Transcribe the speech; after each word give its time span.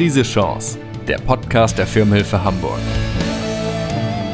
Krise 0.00 0.22
Chance, 0.22 0.78
der 1.06 1.18
Podcast 1.18 1.76
der 1.76 1.86
Firmenhilfe 1.86 2.42
Hamburg. 2.42 2.78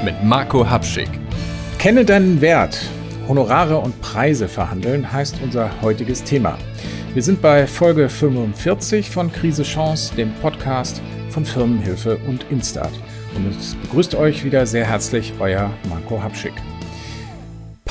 Mit 0.04 0.22
Marco 0.22 0.64
Habschick. 0.64 1.08
Kenne 1.76 2.04
deinen 2.04 2.40
Wert. 2.40 2.78
Honorare 3.26 3.76
und 3.78 4.00
Preise 4.00 4.46
verhandeln 4.46 5.12
heißt 5.12 5.40
unser 5.42 5.68
heutiges 5.82 6.22
Thema. 6.22 6.56
Wir 7.14 7.22
sind 7.24 7.42
bei 7.42 7.66
Folge 7.66 8.08
45 8.08 9.10
von 9.10 9.32
Krise 9.32 9.64
Chance, 9.64 10.14
dem 10.14 10.32
Podcast 10.34 11.02
von 11.30 11.44
Firmenhilfe 11.44 12.16
und 12.28 12.46
Instart. 12.48 12.92
Und 13.34 13.48
es 13.50 13.74
begrüßt 13.74 14.14
euch 14.14 14.44
wieder 14.44 14.66
sehr 14.66 14.86
herzlich 14.86 15.32
euer 15.40 15.72
Marco 15.88 16.22
Habschick. 16.22 16.54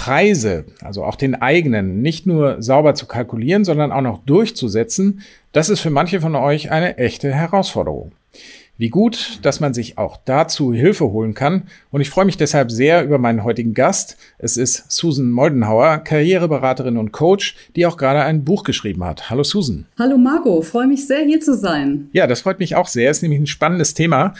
Preise, 0.06 0.66
also 0.84 1.04
auch 1.04 1.16
den 1.16 1.34
eigenen, 1.34 2.04
nicht 2.04 2.28
nur 2.28 2.62
sauber 2.62 2.94
zu 2.94 3.08
kalkulieren, 3.08 3.66
sondern 3.66 3.92
auch 3.92 4.02
noch 4.02 4.20
durchzusetzen, 4.20 5.22
das 5.52 5.70
ist 5.70 5.80
für 5.80 5.90
manche 5.90 6.22
von 6.22 6.36
euch 6.36 6.70
eine 6.70 7.00
echte 7.00 7.34
Herausforderung. 7.34 8.12
Wie 8.78 8.90
gut, 8.90 9.40
dass 9.44 9.62
man 9.62 9.74
sich 9.74 9.98
auch 9.98 10.18
dazu 10.26 10.74
Hilfe 10.74 11.06
holen 11.06 11.34
kann. 11.34 11.64
Und 11.92 12.02
ich 12.02 12.10
freue 12.10 12.26
mich 12.26 12.36
deshalb 12.36 12.72
sehr 12.72 13.06
über 13.06 13.18
meinen 13.18 13.46
heutigen 13.46 13.74
Gast. 13.74 14.18
Es 14.38 14.58
ist 14.58 14.92
Susan 14.92 15.32
Moldenhauer, 15.32 16.00
Karriereberaterin 16.00 16.98
und 16.98 17.14
Coach, 17.14 17.56
die 17.78 17.86
auch 17.86 17.96
gerade 17.96 18.24
ein 18.24 18.44
Buch 18.44 18.66
geschrieben 18.66 19.06
hat. 19.06 19.30
Hallo 19.30 19.44
Susan. 19.44 19.86
Hallo 19.98 20.18
Marco, 20.18 20.62
freue 20.62 20.88
mich 20.88 21.08
sehr 21.08 21.24
hier 21.24 21.40
zu 21.40 21.56
sein. 21.56 22.10
Ja, 22.12 22.28
das 22.28 22.42
freut 22.42 22.60
mich 22.60 22.76
auch 22.76 22.88
sehr. 22.88 23.10
Ist 23.10 23.22
nämlich 23.22 23.40
ein 23.40 23.48
spannendes 23.48 23.94
Thema. 23.94 24.34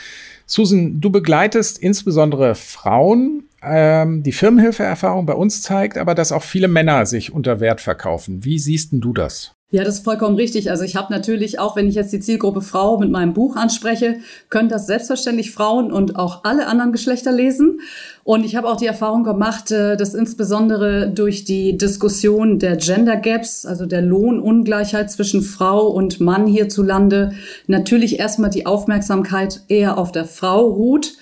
Susan, 0.46 1.00
du 1.00 1.12
begleitest 1.12 1.80
insbesondere 1.80 2.56
Frauen. 2.56 3.46
Ähm, 3.64 4.22
die 4.22 4.34
Firmenhilfeerfahrung 4.34 5.26
bei 5.26 5.34
uns 5.34 5.62
zeigt 5.62 5.98
aber, 5.98 6.14
dass 6.14 6.34
auch 6.34 6.44
viele 6.44 6.68
Männer 6.68 7.06
sich 7.06 7.32
unter 7.32 7.62
Wert 7.62 7.80
verkaufen. 7.80 8.44
Wie 8.44 8.60
siehst 8.60 8.92
denn 8.92 9.00
du 9.00 9.14
das? 9.14 9.56
Ja, 9.76 9.84
das 9.84 9.96
ist 9.96 10.06
vollkommen 10.06 10.38
richtig. 10.38 10.72
Also 10.72 10.86
ich 10.86 10.96
habe 10.96 11.12
natürlich, 11.12 11.60
auch 11.60 11.76
wenn 11.76 11.90
ich 11.90 11.96
jetzt 11.96 12.14
die 12.14 12.22
Zielgruppe 12.22 12.62
Frau 12.62 12.98
mit 12.98 13.12
meinem 13.12 13.34
Buch 13.34 13.58
anspreche, 13.58 14.20
können 14.50 14.70
das 14.70 14.88
selbstverständlich 14.88 15.52
Frauen 15.52 15.92
und 15.92 16.16
auch 16.16 16.46
alle 16.46 16.68
anderen 16.68 16.94
Geschlechter 16.94 17.34
lesen. 17.34 17.82
Und 18.24 18.46
ich 18.46 18.56
habe 18.56 18.70
auch 18.70 18.78
die 18.78 18.86
Erfahrung 18.86 19.26
gemacht, 19.26 19.72
äh, 19.72 19.98
dass 19.98 20.14
insbesondere 20.14 21.10
durch 21.10 21.44
die 21.44 21.78
Diskussion 21.78 22.58
der 22.58 22.78
Gender 22.78 23.18
Gaps, 23.18 23.66
also 23.66 23.86
der 23.86 24.02
Lohnungleichheit 24.02 25.12
zwischen 25.12 25.42
Frau 25.42 25.88
und 25.88 26.22
Mann 26.22 26.48
hierzulande, 26.48 27.34
natürlich 27.68 28.18
erstmal 28.18 28.52
die 28.52 28.66
Aufmerksamkeit 28.66 29.60
eher 29.68 29.98
auf 29.98 30.14
der 30.14 30.24
Frau 30.24 30.70
ruht 30.70 31.18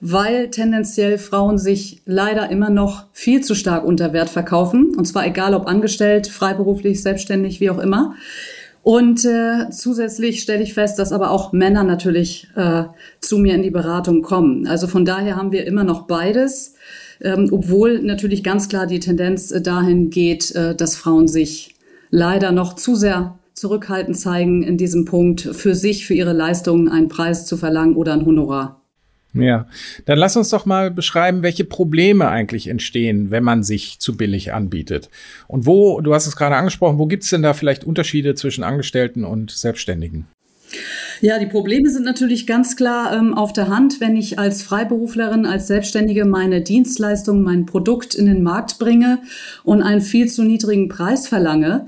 weil 0.00 0.50
tendenziell 0.50 1.18
Frauen 1.18 1.58
sich 1.58 2.02
leider 2.06 2.50
immer 2.50 2.70
noch 2.70 3.06
viel 3.12 3.42
zu 3.42 3.54
stark 3.54 3.84
unter 3.84 4.12
Wert 4.12 4.30
verkaufen. 4.30 4.94
Und 4.96 5.06
zwar 5.06 5.26
egal 5.26 5.54
ob 5.54 5.66
angestellt, 5.66 6.28
freiberuflich, 6.28 7.02
selbstständig, 7.02 7.60
wie 7.60 7.70
auch 7.70 7.78
immer. 7.78 8.14
Und 8.82 9.24
äh, 9.24 9.70
zusätzlich 9.70 10.40
stelle 10.40 10.62
ich 10.62 10.72
fest, 10.72 10.98
dass 10.98 11.12
aber 11.12 11.30
auch 11.30 11.52
Männer 11.52 11.84
natürlich 11.84 12.48
äh, 12.54 12.84
zu 13.20 13.38
mir 13.38 13.54
in 13.54 13.62
die 13.62 13.70
Beratung 13.70 14.22
kommen. 14.22 14.66
Also 14.66 14.86
von 14.86 15.04
daher 15.04 15.36
haben 15.36 15.52
wir 15.52 15.66
immer 15.66 15.84
noch 15.84 16.06
beides, 16.06 16.74
ähm, 17.20 17.48
obwohl 17.50 18.00
natürlich 18.00 18.42
ganz 18.42 18.68
klar 18.68 18.86
die 18.86 19.00
Tendenz 19.00 19.50
äh, 19.50 19.60
dahin 19.60 20.10
geht, 20.10 20.54
äh, 20.54 20.74
dass 20.74 20.96
Frauen 20.96 21.28
sich 21.28 21.74
leider 22.10 22.52
noch 22.52 22.74
zu 22.74 22.94
sehr 22.94 23.38
zurückhaltend 23.52 24.18
zeigen 24.18 24.62
in 24.62 24.78
diesem 24.78 25.04
Punkt, 25.04 25.40
für 25.40 25.74
sich, 25.74 26.06
für 26.06 26.14
ihre 26.14 26.32
Leistungen 26.32 26.88
einen 26.88 27.08
Preis 27.08 27.44
zu 27.44 27.56
verlangen 27.56 27.96
oder 27.96 28.12
ein 28.12 28.24
Honorar. 28.24 28.77
Ja, 29.34 29.66
dann 30.06 30.18
lass 30.18 30.36
uns 30.36 30.48
doch 30.48 30.64
mal 30.64 30.90
beschreiben, 30.90 31.42
welche 31.42 31.64
Probleme 31.64 32.28
eigentlich 32.28 32.66
entstehen, 32.66 33.30
wenn 33.30 33.44
man 33.44 33.62
sich 33.62 33.98
zu 33.98 34.16
billig 34.16 34.54
anbietet. 34.54 35.10
Und 35.46 35.66
wo, 35.66 36.00
du 36.00 36.14
hast 36.14 36.26
es 36.26 36.36
gerade 36.36 36.56
angesprochen, 36.56 36.98
wo 36.98 37.06
gibt 37.06 37.24
es 37.24 37.30
denn 37.30 37.42
da 37.42 37.52
vielleicht 37.52 37.84
Unterschiede 37.84 38.34
zwischen 38.34 38.64
Angestellten 38.64 39.24
und 39.24 39.50
Selbstständigen? 39.50 40.26
Ja, 41.20 41.38
die 41.38 41.46
Probleme 41.46 41.90
sind 41.90 42.04
natürlich 42.04 42.46
ganz 42.46 42.76
klar 42.76 43.16
ähm, 43.16 43.34
auf 43.34 43.52
der 43.52 43.68
Hand, 43.68 44.00
wenn 44.00 44.16
ich 44.16 44.38
als 44.38 44.62
Freiberuflerin, 44.62 45.46
als 45.46 45.66
Selbstständige 45.66 46.24
meine 46.24 46.62
Dienstleistung, 46.62 47.42
mein 47.42 47.66
Produkt 47.66 48.14
in 48.14 48.26
den 48.26 48.42
Markt 48.42 48.78
bringe 48.78 49.20
und 49.64 49.82
einen 49.82 50.00
viel 50.00 50.28
zu 50.28 50.44
niedrigen 50.44 50.88
Preis 50.88 51.26
verlange 51.26 51.86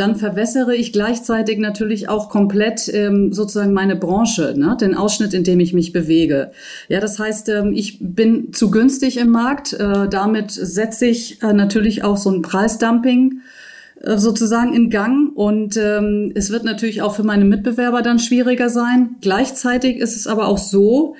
dann 0.00 0.16
verwässere 0.16 0.74
ich 0.74 0.92
gleichzeitig 0.92 1.58
natürlich 1.58 2.08
auch 2.08 2.30
komplett 2.30 2.88
ähm, 2.92 3.32
sozusagen 3.34 3.74
meine 3.74 3.96
Branche, 3.96 4.54
ne? 4.56 4.76
den 4.80 4.94
Ausschnitt, 4.94 5.34
in 5.34 5.44
dem 5.44 5.60
ich 5.60 5.74
mich 5.74 5.92
bewege. 5.92 6.52
Ja, 6.88 7.00
das 7.00 7.18
heißt, 7.18 7.50
ähm, 7.50 7.72
ich 7.74 7.98
bin 8.00 8.52
zu 8.54 8.70
günstig 8.70 9.18
im 9.18 9.28
Markt. 9.28 9.74
Äh, 9.74 10.08
damit 10.08 10.52
setze 10.52 11.06
ich 11.06 11.42
äh, 11.42 11.52
natürlich 11.52 12.02
auch 12.02 12.16
so 12.16 12.30
ein 12.30 12.40
Preisdumping 12.40 13.42
äh, 14.00 14.16
sozusagen 14.16 14.72
in 14.72 14.88
Gang 14.88 15.36
und 15.36 15.76
ähm, 15.76 16.32
es 16.34 16.50
wird 16.50 16.64
natürlich 16.64 17.02
auch 17.02 17.14
für 17.14 17.22
meine 17.22 17.44
Mitbewerber 17.44 18.00
dann 18.00 18.18
schwieriger 18.18 18.70
sein. 18.70 19.16
Gleichzeitig 19.20 19.98
ist 19.98 20.16
es 20.16 20.26
aber 20.26 20.48
auch 20.48 20.58
so, 20.58 21.14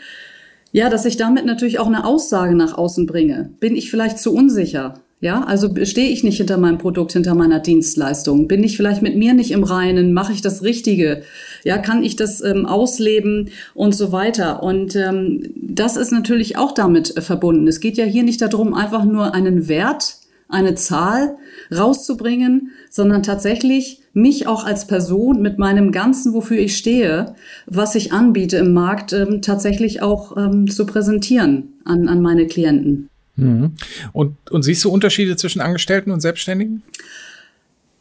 ja, 0.73 0.89
dass 0.89 1.05
ich 1.05 1.19
damit 1.19 1.45
natürlich 1.45 1.79
auch 1.79 1.87
eine 1.87 2.07
Aussage 2.07 2.55
nach 2.55 2.79
außen 2.79 3.05
bringe. 3.05 3.51
Bin 3.61 3.77
ich 3.77 3.91
vielleicht 3.91 4.19
zu 4.19 4.33
unsicher? 4.33 4.95
Ja, 5.23 5.45
also 5.45 5.69
stehe 5.85 6.09
ich 6.09 6.25
nicht 6.25 6.39
hinter 6.39 6.57
meinem 6.57 6.79
Produkt, 6.79 7.13
hinter 7.13 7.35
meiner 7.35 7.59
Dienstleistung? 7.59 8.49
Bin 8.49 8.65
ich 8.65 8.79
vielleicht 8.79 9.03
mit 9.03 9.17
mir 9.17 9.35
nicht 9.35 9.51
im 9.51 9.65
Reinen? 9.65 10.15
Mache 10.15 10.33
ich 10.33 10.41
das 10.41 10.63
Richtige? 10.63 11.23
Ja, 11.63 11.77
kann 11.77 12.03
ich 12.03 12.17
das 12.17 12.41
ähm, 12.43 12.65
ausleben 12.65 13.51
und 13.75 13.95
so 13.95 14.13
weiter? 14.13 14.63
Und 14.63 14.97
ähm, 14.97 15.43
das 15.57 15.99
ist 15.99 16.11
natürlich 16.11 16.57
auch 16.57 16.73
damit 16.73 17.19
äh, 17.19 17.21
verbunden. 17.21 17.69
Es 17.69 17.81
geht 17.81 17.99
ja 17.99 18.07
hier 18.07 18.23
nicht 18.23 18.41
darum, 18.41 18.73
einfach 18.73 19.05
nur 19.05 19.35
einen 19.35 19.69
Wert, 19.69 20.17
eine 20.49 20.75
Zahl 20.75 21.37
rauszubringen, 21.71 22.71
sondern 22.89 23.23
tatsächlich 23.23 24.01
mich 24.15 24.47
auch 24.47 24.65
als 24.65 24.87
Person 24.87 25.43
mit 25.43 25.59
meinem 25.59 25.93
Ganzen, 25.93 26.33
wofür 26.33 26.59
ich 26.59 26.79
stehe, 26.79 27.35
was 27.67 27.95
ich 27.95 28.15
anbiete 28.15 28.57
im 28.57 28.73
Markt, 28.73 29.13
ähm, 29.13 29.43
tatsächlich 29.43 30.01
auch 30.01 30.35
ähm, 30.39 30.67
zu 30.67 30.87
präsentieren 30.87 31.75
an, 31.85 32.09
an 32.09 32.23
meine 32.23 32.47
Klienten. 32.47 33.11
Mhm. 33.41 33.73
Und, 34.13 34.37
und 34.51 34.63
siehst 34.63 34.85
du 34.85 34.91
Unterschiede 34.91 35.37
zwischen 35.37 35.61
Angestellten 35.61 36.11
und 36.11 36.21
Selbstständigen? 36.21 36.83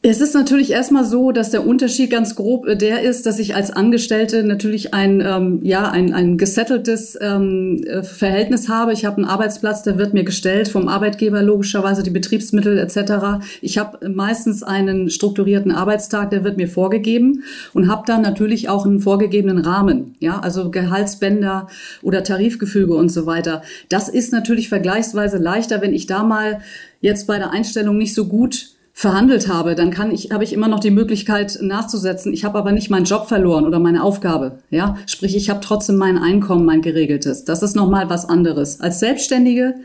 Es 0.01 0.21
ist 0.21 0.33
natürlich 0.33 0.71
erstmal 0.71 1.03
so, 1.03 1.33
dass 1.33 1.51
der 1.51 1.67
Unterschied 1.67 2.09
ganz 2.09 2.35
grob 2.35 2.65
äh, 2.65 2.77
der 2.77 3.01
ist, 3.01 3.25
dass 3.25 3.37
ich 3.37 3.53
als 3.53 3.69
Angestellte 3.69 4.45
natürlich 4.45 4.93
ein, 4.93 5.19
ähm, 5.19 5.59
ja, 5.61 5.91
ein, 5.91 6.13
ein 6.13 6.37
gesetteltes 6.37 7.17
ähm, 7.19 7.83
äh, 7.83 8.01
Verhältnis 8.03 8.69
habe. 8.69 8.93
Ich 8.93 9.03
habe 9.03 9.17
einen 9.17 9.25
Arbeitsplatz, 9.25 9.83
der 9.83 9.97
wird 9.97 10.13
mir 10.13 10.23
gestellt 10.23 10.69
vom 10.69 10.87
Arbeitgeber 10.87 11.43
logischerweise, 11.43 12.01
die 12.01 12.11
Betriebsmittel 12.11 12.77
etc. 12.77 13.45
Ich 13.61 13.77
habe 13.77 14.09
meistens 14.09 14.63
einen 14.63 15.09
strukturierten 15.09 15.73
Arbeitstag, 15.73 16.29
der 16.29 16.45
wird 16.45 16.55
mir 16.55 16.69
vorgegeben 16.69 17.43
und 17.73 17.89
habe 17.89 18.03
dann 18.07 18.21
natürlich 18.21 18.69
auch 18.69 18.85
einen 18.85 19.01
vorgegebenen 19.01 19.57
Rahmen, 19.57 20.15
ja, 20.19 20.39
also 20.39 20.71
Gehaltsbänder 20.71 21.67
oder 22.03 22.23
Tarifgefüge 22.23 22.93
und 22.93 23.09
so 23.09 23.25
weiter. 23.25 23.63
Das 23.89 24.07
ist 24.07 24.31
natürlich 24.31 24.69
vergleichsweise 24.69 25.39
leichter, 25.39 25.81
wenn 25.81 25.93
ich 25.93 26.07
da 26.07 26.23
mal 26.23 26.61
jetzt 27.01 27.27
bei 27.27 27.37
der 27.37 27.51
Einstellung 27.51 27.97
nicht 27.97 28.15
so 28.15 28.25
gut 28.27 28.78
verhandelt 28.93 29.47
habe, 29.47 29.75
dann 29.75 29.91
kann 29.91 30.11
ich, 30.11 30.31
habe 30.31 30.43
ich 30.43 30.53
immer 30.53 30.67
noch 30.67 30.79
die 30.79 30.91
Möglichkeit 30.91 31.59
nachzusetzen. 31.61 32.33
Ich 32.33 32.43
habe 32.43 32.57
aber 32.57 32.71
nicht 32.71 32.89
meinen 32.89 33.05
Job 33.05 33.27
verloren 33.27 33.65
oder 33.65 33.79
meine 33.79 34.03
Aufgabe. 34.03 34.59
Ja, 34.69 34.97
sprich, 35.05 35.35
ich 35.35 35.49
habe 35.49 35.61
trotzdem 35.61 35.95
mein 35.95 36.17
Einkommen, 36.17 36.65
mein 36.65 36.81
geregeltes. 36.81 37.45
Das 37.45 37.63
ist 37.63 37.75
nochmal 37.75 38.09
was 38.09 38.27
anderes. 38.27 38.81
Als 38.81 38.99
Selbstständige 38.99 39.75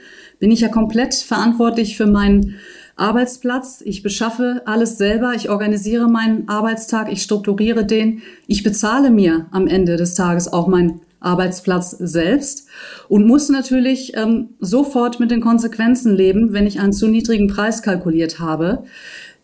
bin 0.41 0.51
ich 0.51 0.61
ja 0.61 0.69
komplett 0.69 1.15
verantwortlich 1.15 1.97
für 1.97 2.07
meinen 2.07 2.57
Arbeitsplatz. 2.97 3.83
Ich 3.85 4.03
beschaffe 4.03 4.63
alles 4.67 4.99
selber. 4.99 5.33
Ich 5.35 5.51
organisiere 5.51 6.09
meinen 6.09 6.49
Arbeitstag. 6.49 7.11
Ich 7.11 7.23
strukturiere 7.23 7.85
den. 7.85 8.23
Ich 8.47 8.63
bezahle 8.63 9.11
mir 9.11 9.47
am 9.51 9.67
Ende 9.67 9.97
des 9.97 10.15
Tages 10.15 10.53
auch 10.53 10.67
mein 10.67 11.01
Arbeitsplatz 11.25 11.91
selbst 11.91 12.69
und 13.09 13.27
muss 13.27 13.49
natürlich 13.49 14.17
ähm, 14.17 14.51
sofort 14.61 15.21
mit 15.21 15.31
den 15.31 15.41
Konsequenzen 15.41 16.15
leben, 16.15 16.53
wenn 16.53 16.67
ich 16.67 16.81
einen 16.81 16.93
zu 16.93 17.09
niedrigen 17.09 17.49
Preis 17.49 17.83
kalkuliert 17.83 18.39
habe. 18.39 18.85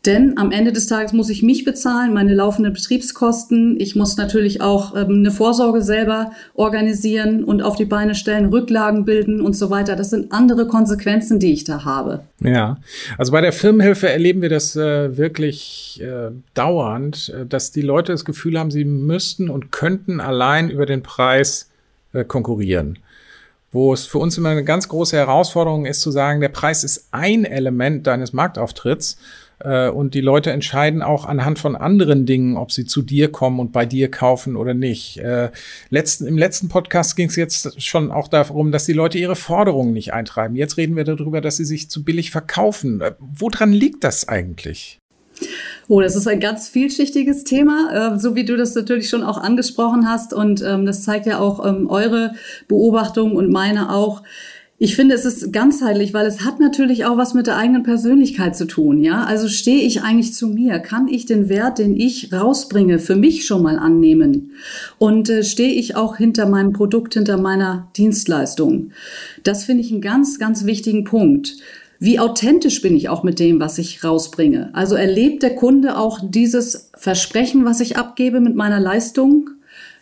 Denn 0.07 0.39
am 0.39 0.51
Ende 0.51 0.73
des 0.73 0.87
Tages 0.87 1.13
muss 1.13 1.29
ich 1.29 1.43
mich 1.43 1.65
bezahlen, 1.65 2.15
meine 2.15 2.33
laufenden 2.33 2.73
Betriebskosten. 2.73 3.79
Ich 3.79 3.97
muss 3.97 4.17
natürlich 4.17 4.63
auch 4.63 4.97
ähm, 4.97 5.19
eine 5.19 5.31
Vorsorge 5.31 5.83
selber 5.83 6.33
organisieren 6.55 7.45
und 7.45 7.61
auf 7.61 7.77
die 7.77 7.85
Beine 7.85 8.15
stellen, 8.15 8.47
Rücklagen 8.47 9.05
bilden 9.05 9.43
und 9.43 9.55
so 9.55 9.69
weiter. 9.69 9.97
Das 9.97 10.09
sind 10.09 10.33
andere 10.33 10.67
Konsequenzen, 10.67 11.39
die 11.39 11.53
ich 11.53 11.65
da 11.65 11.85
habe. 11.85 12.21
Ja, 12.43 12.79
also 13.19 13.33
bei 13.33 13.43
der 13.43 13.53
Firmenhilfe 13.53 14.09
erleben 14.09 14.41
wir 14.41 14.49
das 14.49 14.75
äh, 14.75 15.19
wirklich 15.19 16.01
äh, 16.03 16.31
dauernd, 16.55 17.35
äh, 17.37 17.45
dass 17.45 17.71
die 17.71 17.83
Leute 17.83 18.13
das 18.13 18.25
Gefühl 18.25 18.59
haben, 18.59 18.71
sie 18.71 18.87
müssten 18.87 19.51
und 19.51 19.71
könnten 19.71 20.21
allein 20.21 20.71
über 20.71 20.87
den 20.87 21.03
Preis 21.03 21.70
äh, 22.13 22.25
konkurrieren. 22.25 22.99
Wo 23.73 23.93
es 23.93 24.05
für 24.07 24.19
uns 24.19 24.37
immer 24.37 24.49
eine 24.49 24.65
ganz 24.65 24.89
große 24.89 25.17
Herausforderung 25.17 25.87
ist 25.87 26.01
zu 26.01 26.11
sagen, 26.11 26.41
der 26.41 26.49
Preis 26.49 26.83
ist 26.83 27.09
ein 27.13 27.45
Element 27.45 28.07
deines 28.07 28.33
Marktauftritts 28.33 29.17
äh, 29.61 29.89
und 29.89 30.15
die 30.15 30.21
Leute 30.21 30.51
entscheiden 30.51 31.03
auch 31.03 31.25
anhand 31.25 31.61
von 31.61 31.77
anderen 31.77 32.27
Dingen, 32.27 32.57
ob 32.57 32.73
sie 32.73 32.85
zu 32.85 33.03
dir 33.03 33.31
kommen 33.31 33.61
und 33.61 33.71
bei 33.73 33.87
dir 33.87 34.11
kaufen 34.11 34.57
oder 34.57 34.75
nicht. 34.75 35.19
Äh, 35.19 35.51
letzten, 35.89 36.27
Im 36.27 36.37
letzten 36.37 36.69
Podcast 36.69 37.15
ging 37.15 37.29
es 37.29 37.37
jetzt 37.37 37.81
schon 37.81 38.11
auch 38.11 38.27
darum, 38.27 38.73
dass 38.73 38.87
die 38.87 38.93
Leute 38.93 39.19
ihre 39.19 39.37
Forderungen 39.37 39.93
nicht 39.93 40.13
eintreiben. 40.13 40.57
Jetzt 40.57 40.77
reden 40.77 40.97
wir 40.97 41.05
darüber, 41.05 41.41
dass 41.41 41.57
sie 41.57 41.65
sich 41.65 41.91
zu 41.91 42.03
billig 42.03 42.31
verkaufen. 42.33 43.03
Woran 43.19 43.73
liegt 43.73 44.03
das 44.03 44.27
eigentlich? 44.27 44.99
Oh, 45.91 46.01
das 46.01 46.15
ist 46.15 46.29
ein 46.29 46.39
ganz 46.39 46.69
vielschichtiges 46.69 47.43
Thema, 47.43 48.15
äh, 48.15 48.19
so 48.21 48.37
wie 48.37 48.45
du 48.45 48.57
das 48.57 48.77
natürlich 48.77 49.09
schon 49.09 49.25
auch 49.25 49.39
angesprochen 49.39 50.09
hast. 50.09 50.33
Und 50.33 50.63
ähm, 50.63 50.87
das 50.87 51.03
zeigt 51.03 51.27
ja 51.27 51.41
auch 51.41 51.67
ähm, 51.67 51.91
eure 51.91 52.35
Beobachtung 52.69 53.35
und 53.35 53.51
meine 53.51 53.93
auch. 53.93 54.23
Ich 54.79 54.95
finde, 54.95 55.17
es 55.17 55.25
ist 55.25 55.53
ganzheitlich, 55.53 56.15
weil 56.15 56.27
es 56.27 56.45
hat 56.45 56.61
natürlich 56.61 57.07
auch 57.07 57.17
was 57.17 57.35
mit 57.35 57.49
der 57.49 57.57
eigenen 57.57 57.83
Persönlichkeit 57.83 58.57
zu 58.57 58.67
tun. 58.67 59.03
Ja, 59.03 59.25
also 59.25 59.49
stehe 59.49 59.83
ich 59.83 60.03
eigentlich 60.03 60.33
zu 60.33 60.47
mir? 60.47 60.79
Kann 60.79 61.09
ich 61.09 61.27
den 61.27 61.49
Wert, 61.49 61.79
den 61.79 61.97
ich 61.97 62.33
rausbringe, 62.33 63.01
für 63.01 63.17
mich 63.17 63.45
schon 63.45 63.65
mal 63.65 63.77
annehmen? 63.77 64.53
Und 64.99 65.29
äh, 65.29 65.43
stehe 65.43 65.75
ich 65.75 65.97
auch 65.97 66.17
hinter 66.17 66.47
meinem 66.47 66.73
Produkt, 66.73 67.15
hinter 67.15 67.37
meiner 67.37 67.89
Dienstleistung? 67.97 68.93
Das 69.43 69.65
finde 69.65 69.83
ich 69.83 69.91
einen 69.91 70.03
ganz, 70.03 70.39
ganz 70.39 70.65
wichtigen 70.67 71.03
Punkt. 71.03 71.57
Wie 72.03 72.19
authentisch 72.19 72.81
bin 72.81 72.97
ich 72.97 73.11
auch 73.11 73.25
mit 73.25 73.39
dem, 73.39 73.61
was 73.61 73.77
ich 73.77 74.03
rausbringe? 74.03 74.71
Also 74.73 74.95
erlebt 74.95 75.43
der 75.43 75.55
Kunde 75.55 75.99
auch 75.99 76.19
dieses 76.23 76.91
Versprechen, 76.97 77.67
was 77.67 77.81
ich 77.81 77.99
abgebe 77.99 78.41
mit 78.41 78.57
meiner 78.57 78.81
Leistung, 78.81 79.51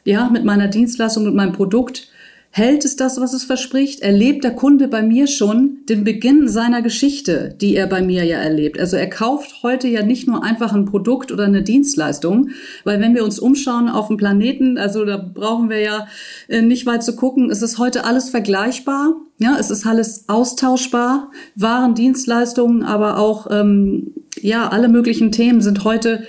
ja, 0.05 0.31
mit 0.31 0.45
meiner 0.45 0.69
Dienstleistung, 0.69 1.25
mit 1.25 1.35
meinem 1.35 1.53
Produkt? 1.53 2.09
Hält 2.51 2.85
es 2.85 2.97
das, 2.97 3.21
was 3.21 3.35
es 3.35 3.45
verspricht? 3.45 4.01
Erlebt 4.01 4.43
der 4.43 4.55
Kunde 4.55 4.89
bei 4.89 5.03
mir 5.03 5.27
schon 5.27 5.79
den 5.89 6.03
Beginn 6.03 6.49
seiner 6.49 6.81
Geschichte, 6.81 7.55
die 7.61 7.77
er 7.77 7.87
bei 7.87 8.03
mir 8.03 8.25
ja 8.25 8.39
erlebt? 8.39 8.81
Also 8.81 8.97
er 8.97 9.09
kauft 9.09 9.63
heute 9.63 9.87
ja 9.87 10.03
nicht 10.03 10.27
nur 10.27 10.43
einfach 10.43 10.73
ein 10.73 10.87
Produkt 10.87 11.31
oder 11.31 11.45
eine 11.45 11.63
Dienstleistung, 11.63 12.51
weil 12.85 13.01
wenn 13.01 13.15
wir 13.15 13.23
uns 13.23 13.39
umschauen 13.39 13.89
auf 13.89 14.09
dem 14.09 14.17
Planeten, 14.17 14.79
also 14.79 15.05
da 15.05 15.19
brauchen 15.19 15.69
wir 15.69 15.81
ja 15.81 16.09
äh, 16.49 16.63
nicht 16.63 16.87
weit 16.87 17.05
zu 17.05 17.15
gucken, 17.15 17.51
es 17.51 17.63
ist 17.63 17.79
heute 17.79 18.05
alles 18.05 18.31
vergleichbar. 18.31 19.15
Ja, 19.41 19.57
es 19.61 19.71
ist 19.71 19.87
alles 19.87 20.25
austauschbar, 20.29 21.31
Waren, 21.55 21.95
Dienstleistungen, 21.95 22.83
aber 22.83 23.19
auch 23.19 23.47
ähm, 23.51 24.15
ja 24.41 24.69
alle 24.69 24.89
möglichen 24.89 25.31
Themen 25.31 25.61
sind 25.61 25.85
heute 25.85 26.25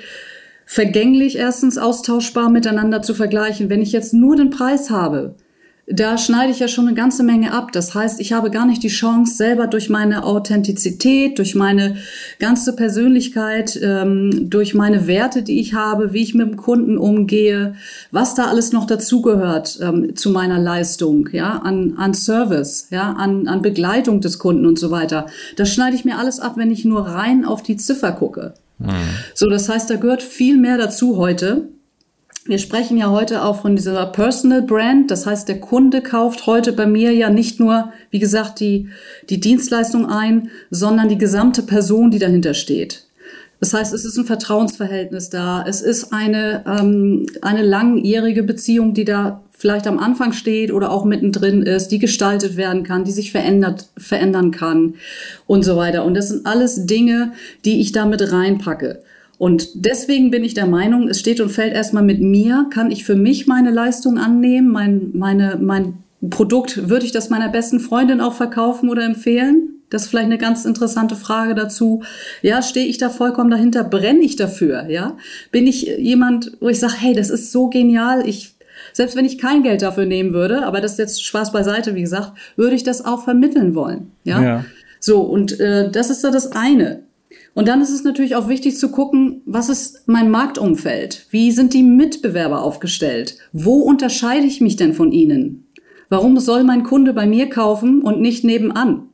vergänglich 0.68 1.38
erstens 1.38 1.80
austauschbar 1.80 2.52
miteinander 2.52 3.02
zu 3.02 3.16
vergleichen. 3.16 3.72
Wenn 3.72 3.82
ich 3.82 3.94
jetzt 3.94 4.14
nur 4.14 4.36
den 4.36 4.52
Preis 4.52 4.92
habe, 4.92 5.34
da 5.92 6.18
schneide 6.18 6.52
ich 6.52 6.60
ja 6.60 6.68
schon 6.68 6.88
eine 6.88 6.96
ganze 6.96 7.24
Menge 7.24 7.52
ab. 7.52 7.72
Das 7.72 7.96
heißt, 7.96 8.20
ich 8.20 8.32
habe 8.32 8.52
gar 8.52 8.66
nicht 8.66 8.84
die 8.84 8.90
Chance, 8.90 9.36
selber 9.36 9.66
durch 9.66 9.90
meine 9.90 10.24
Authentizität, 10.24 11.40
durch 11.40 11.56
meine 11.56 11.98
ganze 12.38 12.76
Persönlichkeit, 12.76 13.80
ähm, 13.82 14.50
durch 14.50 14.76
meine 14.76 15.08
Werte, 15.08 15.42
die 15.42 15.60
ich 15.60 15.74
habe, 15.74 16.14
wie 16.14 16.22
ich 16.22 16.36
mit 16.36 16.48
dem 16.48 16.58
Kunden 16.58 16.98
umgehe, 16.98 17.76
was 18.12 18.36
da 18.36 18.46
alles 18.46 18.72
noch 18.72 18.86
dazugehört 18.86 19.80
ähm, 19.82 20.16
zu 20.16 20.30
meiner 20.30 20.60
Leistung, 20.60 21.30
ja, 21.32 21.58
an, 21.58 21.96
an 21.98 22.14
Service, 22.14 22.88
ja, 22.92 23.14
an, 23.14 23.48
an 23.48 23.64
Begleitung 23.64 24.22
des 24.22 24.38
Kunden 24.38 24.68
und 24.68 24.78
so 24.78 24.92
weiter. 24.92 25.26
Das 25.56 25.74
schneide 25.74 25.96
ich 25.96 26.06
mir 26.06 26.18
alles 26.18 26.40
ab, 26.40 26.54
wenn 26.56 26.72
ich 26.72 26.86
nur 26.86 27.08
rein 27.08 27.46
auf 27.46 27.64
die 27.64 27.78
Ziffer 27.78 28.12
gucke. 28.12 28.54
Mhm. 28.78 28.92
So, 29.34 29.50
das 29.50 29.68
heißt, 29.68 29.90
da 29.90 29.96
gehört 29.96 30.22
viel 30.22 30.58
mehr 30.58 30.78
dazu 30.78 31.18
heute. 31.18 31.70
Wir 32.46 32.58
sprechen 32.58 32.98
ja 32.98 33.10
heute 33.10 33.44
auch 33.44 33.62
von 33.62 33.76
dieser 33.76 34.06
Personal 34.08 34.62
Brand. 34.62 35.12
Das 35.12 35.26
heißt, 35.26 35.48
der 35.48 35.60
Kunde 35.60 36.02
kauft 36.02 36.48
heute 36.48 36.74
bei 36.74 36.86
mir 36.86 37.12
ja 37.14 37.30
nicht 37.30 37.60
nur, 37.60 37.92
wie 38.12 38.20
gesagt, 38.20 38.60
die, 38.60 38.90
die 39.30 39.40
Dienstleistung 39.40 40.06
ein, 40.06 40.50
sondern 40.70 41.10
die 41.10 41.18
gesamte 41.18 41.64
Person, 41.64 42.12
die 42.12 42.20
dahinter 42.20 42.54
steht. 42.54 43.06
Das 43.60 43.74
heißt, 43.74 43.94
es 43.94 44.06
ist 44.06 44.18
ein 44.18 44.26
Vertrauensverhältnis 44.26 45.30
da. 45.30 45.66
Es 45.68 45.82
ist 45.82 46.14
eine, 46.14 46.64
ähm, 46.66 47.28
eine 47.42 47.62
langjährige 47.62 48.44
Beziehung, 48.44 48.94
die 48.94 49.06
da 49.06 49.44
vielleicht 49.52 49.86
am 49.88 50.00
Anfang 50.00 50.32
steht 50.32 50.72
oder 50.72 50.90
auch 50.92 51.04
mittendrin 51.04 51.62
ist, 51.64 51.90
die 51.90 52.00
gestaltet 52.00 52.56
werden 52.56 52.84
kann, 52.84 53.04
die 53.04 53.12
sich 53.12 53.34
verändert, 53.34 53.90
verändern 53.98 54.52
kann 54.52 54.96
und 55.46 55.64
so 55.64 55.76
weiter. 55.76 56.06
Und 56.06 56.14
das 56.14 56.30
sind 56.30 56.46
alles 56.46 56.86
Dinge, 56.86 57.34
die 57.66 57.82
ich 57.82 57.92
damit 57.92 58.32
reinpacke. 58.32 59.02
Und 59.40 59.86
deswegen 59.86 60.32
bin 60.32 60.44
ich 60.44 60.54
der 60.54 60.68
Meinung, 60.68 61.08
es 61.08 61.22
steht 61.22 61.40
und 61.40 61.50
fällt 61.50 61.74
erstmal 61.74 62.04
mit 62.04 62.20
mir. 62.20 62.68
Kann 62.72 62.92
ich 62.92 63.06
für 63.06 63.16
mich 63.16 63.48
meine 63.48 63.72
Leistung 63.72 64.18
annehmen? 64.18 64.70
Mein, 64.70 65.12
meine, 65.14 65.58
mein 65.62 66.04
Produkt, 66.30 66.90
würde 66.90 67.06
ich 67.06 67.14
das 67.14 67.30
meiner 67.30 67.48
besten 67.48 67.80
Freundin 67.80 68.20
auch 68.20 68.34
verkaufen 68.34 68.90
oder 68.90 69.04
empfehlen? 69.04 69.80
Das 69.90 70.04
ist 70.04 70.08
vielleicht 70.10 70.26
eine 70.26 70.38
ganz 70.38 70.66
interessante 70.66 71.16
Frage 71.16 71.56
dazu. 71.56 72.04
Ja, 72.42 72.62
stehe 72.62 72.86
ich 72.86 72.98
da 72.98 73.10
vollkommen 73.10 73.50
dahinter? 73.50 73.86
Brenne 73.86 74.20
ich 74.20 74.36
dafür? 74.36 74.90
Ja, 74.90 75.16
bin 75.54 75.68
ich 75.68 75.84
jemand, 75.84 76.58
wo 76.60 76.68
ich 76.68 76.80
sage, 76.80 76.96
hey, 76.98 77.14
das 77.14 77.30
ist 77.30 77.54
so 77.54 77.70
genial. 77.70 78.28
Ich 78.28 78.56
selbst 78.92 79.16
wenn 79.16 79.26
ich 79.26 79.38
kein 79.38 79.64
Geld 79.64 79.82
dafür 79.82 80.06
nehmen 80.06 80.34
würde, 80.34 80.66
aber 80.66 80.82
das 80.82 80.94
ist 80.94 81.00
jetzt 81.00 81.24
Spaß 81.24 81.54
beiseite, 81.54 81.96
wie 81.96 82.02
gesagt, 82.02 82.34
würde 82.58 82.76
ich 82.76 82.84
das 82.84 83.06
auch 83.06 83.24
vermitteln 83.24 83.74
wollen. 83.74 84.12
Ja. 84.26 84.42
ja. 84.42 84.66
So 85.00 85.22
und 85.22 85.60
äh, 85.62 85.90
das 85.90 86.10
ist 86.10 86.22
so 86.22 86.30
das 86.30 86.52
eine. 86.52 87.04
Und 87.54 87.68
dann 87.68 87.82
ist 87.82 87.90
es 87.90 88.04
natürlich 88.04 88.36
auch 88.36 88.48
wichtig 88.48 88.78
zu 88.78 88.92
gucken, 88.92 89.42
was 89.46 89.70
ist 89.70 90.08
mein 90.08 90.30
Marktumfeld? 90.32 91.26
Wie 91.30 91.52
sind 91.52 91.74
die 91.74 91.84
Mitbewerber 91.84 92.62
aufgestellt? 92.62 93.38
Wo 93.52 93.80
unterscheide 93.80 94.46
ich 94.46 94.62
mich 94.62 94.76
denn 94.76 94.94
von 94.94 95.12
ihnen? 95.12 95.68
Warum 96.10 96.40
soll 96.40 96.64
mein 96.64 96.84
Kunde 96.84 97.14
bei 97.14 97.28
mir 97.28 97.50
kaufen 97.50 98.02
und 98.02 98.22
nicht 98.22 98.44
nebenan? 98.44 99.10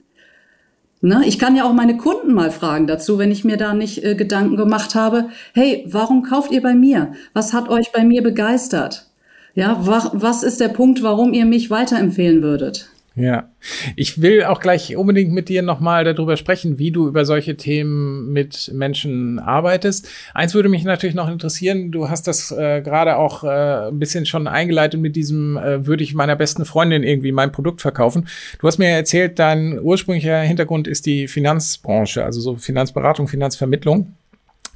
Ne? 1.01 1.23
Ich 1.25 1.37
kann 1.37 1.55
ja 1.55 1.65
auch 1.65 1.73
meine 1.73 1.97
Kunden 1.97 2.33
mal 2.33 2.51
fragen 2.51 2.87
dazu, 2.87 3.19
wenn 3.19 3.31
ich 3.31 3.43
mir 3.43 3.57
da 3.57 3.73
nicht 3.73 4.03
äh, 4.03 4.15
Gedanken 4.15 4.57
gemacht 4.57 4.95
habe. 4.95 5.29
Hey, 5.53 5.85
warum 5.87 6.23
kauft 6.23 6.51
ihr 6.51 6.61
bei 6.61 6.73
mir? 6.73 7.11
Was 7.33 7.53
hat 7.53 7.69
euch 7.69 7.91
bei 7.91 8.03
mir 8.03 8.23
begeistert? 8.23 9.07
Ja, 9.53 9.79
was 9.81 10.43
ist 10.43 10.59
der 10.59 10.67
Punkt, 10.67 11.01
warum 11.01 11.33
ihr 11.33 11.45
mich 11.45 11.69
weiterempfehlen 11.69 12.41
würdet? 12.41 12.89
Ja, 13.17 13.49
ich 13.95 14.21
will 14.21 14.43
auch 14.43 14.59
gleich 14.59 14.97
unbedingt 14.97 15.31
mit 15.31 15.47
dir 15.47 15.61
nochmal 15.61 16.03
darüber 16.03 16.35
sprechen, 16.35 16.79
wie 16.79 16.91
du 16.91 17.07
über 17.07 17.23
solche 17.23 17.55
Themen 17.55 18.33
mit 18.33 18.71
Menschen 18.73 19.39
arbeitest. 19.39 20.09
Eins 20.33 20.53
würde 20.53 20.67
mich 20.67 20.83
natürlich 20.83 21.15
noch 21.15 21.29
interessieren, 21.29 21.93
du 21.93 22.09
hast 22.09 22.27
das 22.27 22.51
äh, 22.51 22.81
gerade 22.81 23.15
auch 23.15 23.45
äh, 23.45 23.87
ein 23.87 23.99
bisschen 23.99 24.25
schon 24.25 24.47
eingeleitet 24.47 24.99
mit 24.99 25.15
diesem, 25.15 25.55
äh, 25.55 25.87
würde 25.87 26.03
ich 26.03 26.13
meiner 26.13 26.35
besten 26.35 26.65
Freundin 26.65 27.03
irgendwie 27.03 27.31
mein 27.31 27.53
Produkt 27.53 27.81
verkaufen. 27.81 28.27
Du 28.59 28.67
hast 28.67 28.79
mir 28.79 28.89
erzählt, 28.89 29.39
dein 29.39 29.79
ursprünglicher 29.79 30.41
Hintergrund 30.41 30.85
ist 30.85 31.05
die 31.05 31.29
Finanzbranche, 31.29 32.25
also 32.25 32.41
so 32.41 32.57
Finanzberatung, 32.57 33.29
Finanzvermittlung. 33.29 34.13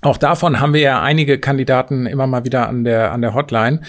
Auch 0.02 0.16
davon 0.16 0.62
haben 0.62 0.74
wir 0.74 0.80
ja 0.80 1.02
einige 1.02 1.40
Kandidaten 1.40 2.06
immer 2.06 2.26
mal 2.26 2.46
wieder 2.46 2.70
an 2.70 2.86
der, 2.86 3.12
an 3.12 3.22
der 3.22 3.34
Hotline. 3.34 3.82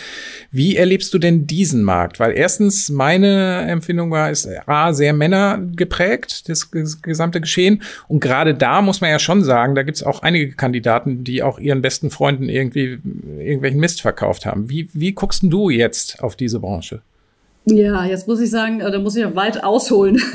Wie 0.50 0.76
erlebst 0.76 1.14
du 1.14 1.18
denn 1.18 1.46
diesen 1.46 1.84
Markt? 1.84 2.18
Weil 2.18 2.32
erstens 2.32 2.88
meine 2.88 3.60
Empfindung 3.68 4.10
war, 4.10 4.28
ist 4.28 4.48
A, 4.66 4.92
sehr 4.92 5.12
Männer 5.12 5.60
geprägt, 5.76 6.48
das 6.48 6.72
gesamte 6.72 7.40
Geschehen. 7.40 7.82
Und 8.08 8.18
gerade 8.18 8.54
da 8.54 8.82
muss 8.82 9.00
man 9.00 9.10
ja 9.10 9.20
schon 9.20 9.44
sagen, 9.44 9.76
da 9.76 9.84
gibt 9.84 9.98
es 9.98 10.02
auch 10.02 10.22
einige 10.22 10.52
Kandidaten, 10.52 11.22
die 11.22 11.44
auch 11.44 11.60
ihren 11.60 11.80
besten 11.80 12.10
Freunden 12.10 12.48
irgendwie 12.48 12.98
irgendwelchen 13.38 13.78
Mist 13.78 14.02
verkauft 14.02 14.46
haben. 14.46 14.68
Wie, 14.68 14.88
wie 14.92 15.12
guckst 15.12 15.44
du 15.44 15.70
jetzt 15.70 16.22
auf 16.24 16.34
diese 16.34 16.58
Branche? 16.58 17.02
Ja, 17.66 18.04
jetzt 18.04 18.26
muss 18.26 18.40
ich 18.40 18.50
sagen, 18.50 18.80
äh, 18.80 18.90
da 18.90 18.98
muss 18.98 19.16
ich 19.16 19.22
ja 19.22 19.34
weit 19.34 19.62
ausholen. 19.62 20.20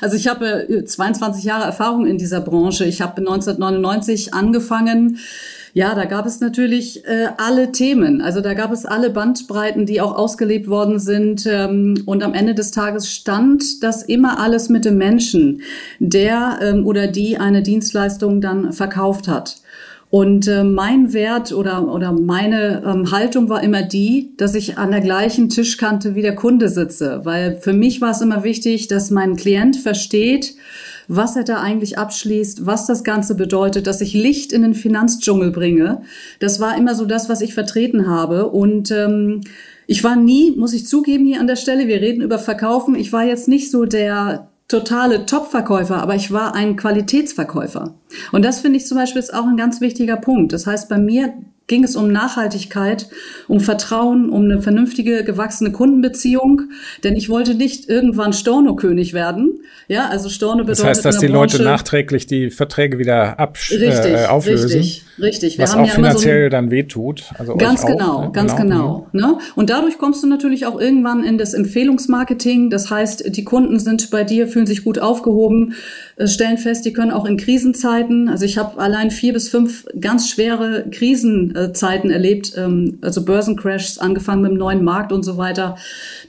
Also 0.00 0.16
ich 0.16 0.28
habe 0.28 0.82
22 0.84 1.44
Jahre 1.44 1.64
Erfahrung 1.64 2.06
in 2.06 2.18
dieser 2.18 2.40
Branche. 2.40 2.84
Ich 2.84 3.00
habe 3.00 3.18
1999 3.18 4.34
angefangen. 4.34 5.18
Ja, 5.72 5.94
da 5.94 6.04
gab 6.04 6.26
es 6.26 6.40
natürlich 6.40 7.04
äh, 7.06 7.28
alle 7.36 7.70
Themen. 7.70 8.20
Also 8.20 8.40
da 8.40 8.54
gab 8.54 8.72
es 8.72 8.86
alle 8.86 9.10
Bandbreiten, 9.10 9.86
die 9.86 10.00
auch 10.00 10.16
ausgelebt 10.16 10.68
worden 10.68 10.98
sind. 10.98 11.46
Ähm, 11.46 12.02
und 12.06 12.22
am 12.22 12.34
Ende 12.34 12.54
des 12.54 12.72
Tages 12.72 13.10
stand 13.12 13.82
das 13.82 14.02
immer 14.02 14.40
alles 14.40 14.68
mit 14.68 14.84
dem 14.84 14.96
Menschen, 14.96 15.62
der 15.98 16.58
ähm, 16.62 16.86
oder 16.86 17.06
die 17.06 17.38
eine 17.38 17.62
Dienstleistung 17.62 18.40
dann 18.40 18.72
verkauft 18.72 19.28
hat. 19.28 19.56
Und 20.10 20.48
äh, 20.48 20.64
mein 20.64 21.12
Wert 21.12 21.52
oder, 21.52 21.86
oder 21.86 22.10
meine 22.12 22.82
ähm, 22.84 23.12
Haltung 23.12 23.48
war 23.48 23.62
immer 23.62 23.82
die, 23.82 24.32
dass 24.36 24.56
ich 24.56 24.76
an 24.76 24.90
der 24.90 25.00
gleichen 25.00 25.48
Tischkante 25.48 26.16
wie 26.16 26.22
der 26.22 26.34
Kunde 26.34 26.68
sitze. 26.68 27.20
Weil 27.22 27.58
für 27.60 27.72
mich 27.72 28.00
war 28.00 28.10
es 28.10 28.20
immer 28.20 28.42
wichtig, 28.42 28.88
dass 28.88 29.12
mein 29.12 29.36
Klient 29.36 29.76
versteht, 29.76 30.56
was 31.06 31.36
er 31.36 31.44
da 31.44 31.60
eigentlich 31.60 31.96
abschließt, 31.96 32.66
was 32.66 32.86
das 32.86 33.04
Ganze 33.04 33.36
bedeutet, 33.36 33.86
dass 33.86 34.00
ich 34.00 34.12
Licht 34.12 34.52
in 34.52 34.62
den 34.62 34.74
Finanzdschungel 34.74 35.52
bringe. 35.52 36.02
Das 36.40 36.58
war 36.58 36.76
immer 36.76 36.96
so 36.96 37.04
das, 37.04 37.28
was 37.28 37.40
ich 37.40 37.54
vertreten 37.54 38.08
habe. 38.08 38.48
Und 38.48 38.90
ähm, 38.90 39.42
ich 39.86 40.02
war 40.02 40.16
nie, 40.16 40.52
muss 40.56 40.72
ich 40.72 40.86
zugeben 40.86 41.24
hier 41.24 41.40
an 41.40 41.46
der 41.46 41.56
Stelle, 41.56 41.86
wir 41.86 42.00
reden 42.00 42.22
über 42.22 42.38
Verkaufen, 42.38 42.94
ich 42.96 43.12
war 43.12 43.24
jetzt 43.24 43.48
nicht 43.48 43.70
so 43.70 43.84
der, 43.84 44.49
totale 44.70 45.26
Top-Verkäufer, 45.26 46.00
aber 46.00 46.14
ich 46.14 46.32
war 46.32 46.54
ein 46.54 46.76
Qualitätsverkäufer. 46.76 47.94
Und 48.32 48.44
das 48.44 48.60
finde 48.60 48.78
ich 48.78 48.86
zum 48.86 48.98
Beispiel 48.98 49.20
ist 49.20 49.34
auch 49.34 49.46
ein 49.46 49.56
ganz 49.56 49.80
wichtiger 49.80 50.16
Punkt. 50.16 50.52
Das 50.52 50.66
heißt, 50.66 50.88
bei 50.88 50.98
mir 50.98 51.34
ging 51.70 51.84
es 51.84 51.96
um 51.96 52.08
Nachhaltigkeit, 52.12 53.08
um 53.46 53.60
Vertrauen, 53.60 54.28
um 54.28 54.44
eine 54.44 54.60
vernünftige, 54.60 55.24
gewachsene 55.24 55.70
Kundenbeziehung. 55.70 56.62
Denn 57.04 57.16
ich 57.16 57.30
wollte 57.30 57.54
nicht 57.54 57.88
irgendwann 57.88 58.32
Storno-König 58.32 59.14
werden, 59.14 59.60
Ja, 59.88 60.08
also 60.08 60.28
Storno 60.28 60.64
bedeutet. 60.64 60.80
Das 60.80 60.86
heißt, 60.86 61.04
dass 61.04 61.18
die 61.18 61.28
Branche, 61.28 61.56
Leute 61.58 61.62
nachträglich 61.62 62.26
die 62.26 62.50
Verträge 62.50 62.98
wieder 62.98 63.38
absch 63.38 63.70
richtig, 63.72 64.12
äh, 64.12 64.26
auflösen. 64.26 64.70
Richtig, 64.70 65.04
richtig. 65.20 65.58
Wir 65.58 65.64
was 65.64 65.74
auch 65.74 65.86
ja 65.86 65.92
finanziell 65.92 66.46
so 66.46 66.50
dann 66.50 66.70
wehtut. 66.70 67.24
Also 67.38 67.56
ganz 67.56 67.86
genau, 67.86 68.16
auch, 68.16 68.24
ne? 68.26 68.32
ganz 68.32 68.56
genau. 68.56 69.06
genau 69.12 69.28
ne? 69.32 69.38
Und 69.54 69.70
dadurch 69.70 69.98
kommst 69.98 70.22
du 70.22 70.26
natürlich 70.26 70.66
auch 70.66 70.80
irgendwann 70.80 71.24
in 71.24 71.38
das 71.38 71.54
Empfehlungsmarketing. 71.54 72.70
Das 72.70 72.90
heißt, 72.90 73.36
die 73.36 73.44
Kunden 73.44 73.78
sind 73.78 74.10
bei 74.10 74.24
dir, 74.24 74.48
fühlen 74.48 74.66
sich 74.66 74.84
gut 74.84 74.98
aufgehoben, 74.98 75.74
äh, 76.16 76.26
stellen 76.26 76.58
fest, 76.58 76.84
die 76.84 76.92
können 76.92 77.12
auch 77.12 77.26
in 77.26 77.36
Krisenzeiten. 77.36 78.28
Also 78.28 78.44
ich 78.44 78.58
habe 78.58 78.80
allein 78.80 79.10
vier 79.10 79.32
bis 79.32 79.48
fünf 79.48 79.86
ganz 80.00 80.28
schwere 80.28 80.86
Krisenzeiten 81.60 82.10
erlebt, 82.10 82.52
ähm, 82.56 82.98
also 83.02 83.24
Börsencrashs, 83.24 83.98
angefangen 83.98 84.42
mit 84.42 84.52
dem 84.52 84.58
neuen 84.58 84.84
Markt 84.84 85.12
und 85.12 85.24
so 85.24 85.36
weiter, 85.36 85.76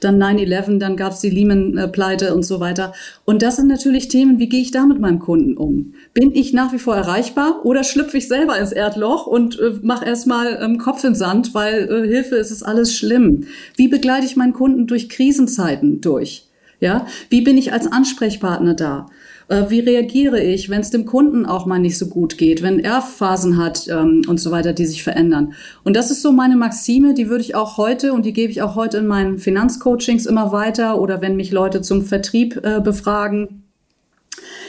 dann 0.00 0.22
9-11, 0.22 0.78
dann 0.78 0.96
gab 0.96 1.12
es 1.12 1.20
die 1.20 1.30
Lehman-Pleite 1.30 2.34
und 2.34 2.44
so 2.44 2.60
weiter. 2.60 2.92
Und 3.24 3.42
das 3.42 3.56
sind 3.56 3.68
natürlich 3.68 4.08
Themen, 4.08 4.38
wie 4.38 4.48
gehe 4.48 4.60
ich 4.60 4.70
da 4.70 4.86
mit 4.86 5.00
meinem 5.00 5.18
Kunden 5.18 5.56
um? 5.56 5.94
Bin 6.14 6.34
ich 6.34 6.52
nach 6.52 6.72
wie 6.72 6.78
vor 6.78 6.96
erreichbar 6.96 7.64
oder 7.64 7.84
schlüpfe 7.84 8.18
ich 8.18 8.28
selber 8.28 8.58
ins 8.58 8.72
Erdloch 8.72 9.26
und 9.26 9.58
äh, 9.58 9.72
mache 9.82 10.04
erstmal 10.04 10.58
ähm, 10.62 10.78
Kopf 10.78 11.04
in 11.04 11.14
Sand, 11.14 11.54
weil 11.54 11.88
äh, 11.88 12.08
Hilfe, 12.08 12.36
es 12.36 12.50
ist 12.50 12.62
alles 12.62 12.94
schlimm. 12.94 13.46
Wie 13.76 13.88
begleite 13.88 14.26
ich 14.26 14.36
meinen 14.36 14.52
Kunden 14.52 14.86
durch 14.86 15.08
Krisenzeiten 15.08 16.00
durch? 16.00 16.48
Ja, 16.82 17.06
wie 17.28 17.42
bin 17.42 17.56
ich 17.56 17.72
als 17.72 17.86
Ansprechpartner 17.86 18.74
da? 18.74 19.06
Äh, 19.46 19.66
wie 19.68 19.78
reagiere 19.78 20.42
ich, 20.42 20.68
wenn 20.68 20.80
es 20.80 20.90
dem 20.90 21.06
Kunden 21.06 21.46
auch 21.46 21.64
mal 21.64 21.78
nicht 21.78 21.96
so 21.96 22.08
gut 22.08 22.38
geht, 22.38 22.60
wenn 22.60 22.80
er 22.80 23.00
Phasen 23.00 23.56
hat 23.56 23.86
ähm, 23.88 24.22
und 24.26 24.40
so 24.40 24.50
weiter, 24.50 24.72
die 24.72 24.86
sich 24.86 25.04
verändern. 25.04 25.52
Und 25.84 25.94
das 25.94 26.10
ist 26.10 26.22
so 26.22 26.32
meine 26.32 26.56
Maxime, 26.56 27.14
die 27.14 27.28
würde 27.28 27.44
ich 27.44 27.54
auch 27.54 27.76
heute 27.76 28.12
und 28.12 28.26
die 28.26 28.32
gebe 28.32 28.50
ich 28.50 28.62
auch 28.62 28.74
heute 28.74 28.98
in 28.98 29.06
meinen 29.06 29.38
Finanzcoachings 29.38 30.26
immer 30.26 30.50
weiter 30.50 31.00
oder 31.00 31.20
wenn 31.20 31.36
mich 31.36 31.52
Leute 31.52 31.82
zum 31.82 32.02
Vertrieb 32.02 32.58
äh, 32.64 32.80
befragen. 32.80 33.62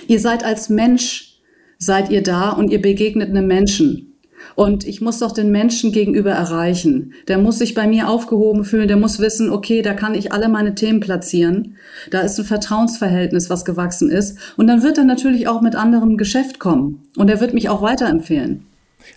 Ihr 0.08 0.20
seid 0.20 0.46
als 0.46 0.70
Mensch, 0.70 1.40
seid 1.80 2.12
ihr 2.12 2.22
da 2.22 2.52
und 2.52 2.70
ihr 2.70 2.82
begegnet 2.82 3.32
einem 3.32 3.48
Menschen. 3.48 4.13
Und 4.56 4.86
ich 4.86 5.02
muss 5.02 5.20
doch 5.20 5.32
den 5.32 5.52
Menschen 5.52 5.92
gegenüber 5.92 6.32
erreichen. 6.32 7.14
Der 7.28 7.38
muss 7.38 7.60
sich 7.60 7.74
bei 7.74 7.88
mir 7.88 8.10
aufgehoben 8.10 8.66
fühlen, 8.66 8.88
der 8.88 8.98
muss 8.98 9.20
wissen, 9.20 9.50
okay, 9.50 9.82
da 9.82 9.94
kann 9.94 10.16
ich 10.16 10.32
alle 10.32 10.50
meine 10.50 10.76
Themen 10.76 11.00
platzieren. 11.00 11.78
Da 12.12 12.22
ist 12.22 12.40
ein 12.40 12.46
Vertrauensverhältnis, 12.46 13.50
was 13.50 13.66
gewachsen 13.66 14.10
ist. 14.10 14.38
Und 14.58 14.68
dann 14.68 14.84
wird 14.84 14.98
er 14.98 15.06
natürlich 15.06 15.48
auch 15.48 15.62
mit 15.62 15.76
anderem 15.76 16.18
Geschäft 16.18 16.60
kommen. 16.60 17.04
Und 17.18 17.30
er 17.30 17.40
wird 17.40 17.54
mich 17.54 17.70
auch 17.70 17.82
weiterempfehlen. 17.82 18.66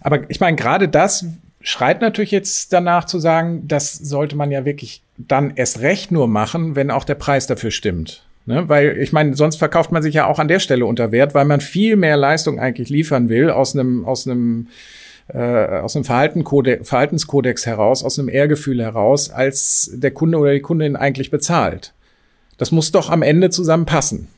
Aber 0.00 0.28
ich 0.30 0.40
meine, 0.40 0.56
gerade 0.56 0.88
das 0.88 1.26
schreit 1.60 2.00
natürlich 2.00 2.30
jetzt 2.30 2.72
danach 2.72 3.04
zu 3.04 3.18
sagen, 3.18 3.64
das 3.66 3.92
sollte 3.92 4.36
man 4.36 4.50
ja 4.50 4.64
wirklich 4.64 5.02
dann 5.18 5.52
erst 5.56 5.80
recht 5.80 6.12
nur 6.12 6.28
machen, 6.28 6.76
wenn 6.76 6.90
auch 6.90 7.04
der 7.04 7.16
Preis 7.16 7.46
dafür 7.46 7.70
stimmt. 7.70 8.24
Ne? 8.46 8.68
Weil 8.68 8.96
ich 8.98 9.12
meine, 9.12 9.34
sonst 9.34 9.56
verkauft 9.56 9.90
man 9.90 10.02
sich 10.02 10.14
ja 10.14 10.26
auch 10.26 10.38
an 10.38 10.48
der 10.48 10.60
Stelle 10.60 10.86
unter 10.86 11.10
Wert, 11.10 11.34
weil 11.34 11.44
man 11.44 11.60
viel 11.60 11.96
mehr 11.96 12.16
Leistung 12.16 12.60
eigentlich 12.60 12.88
liefern 12.88 13.28
will 13.28 13.50
aus 13.50 13.74
einem, 13.74 14.04
aus 14.04 14.26
einem 14.26 14.68
äh, 15.28 15.80
aus 15.80 15.96
einem 15.96 16.04
Verhaltenskodex 16.04 17.66
heraus, 17.66 18.04
aus 18.04 18.18
einem 18.18 18.28
Ehrgefühl 18.28 18.82
heraus, 18.82 19.30
als 19.30 19.90
der 19.92 20.12
Kunde 20.12 20.38
oder 20.38 20.52
die 20.52 20.60
Kundin 20.60 20.96
eigentlich 20.96 21.30
bezahlt. 21.30 21.94
Das 22.58 22.70
muss 22.70 22.92
doch 22.92 23.10
am 23.10 23.22
Ende 23.22 23.50
zusammenpassen. 23.50 24.28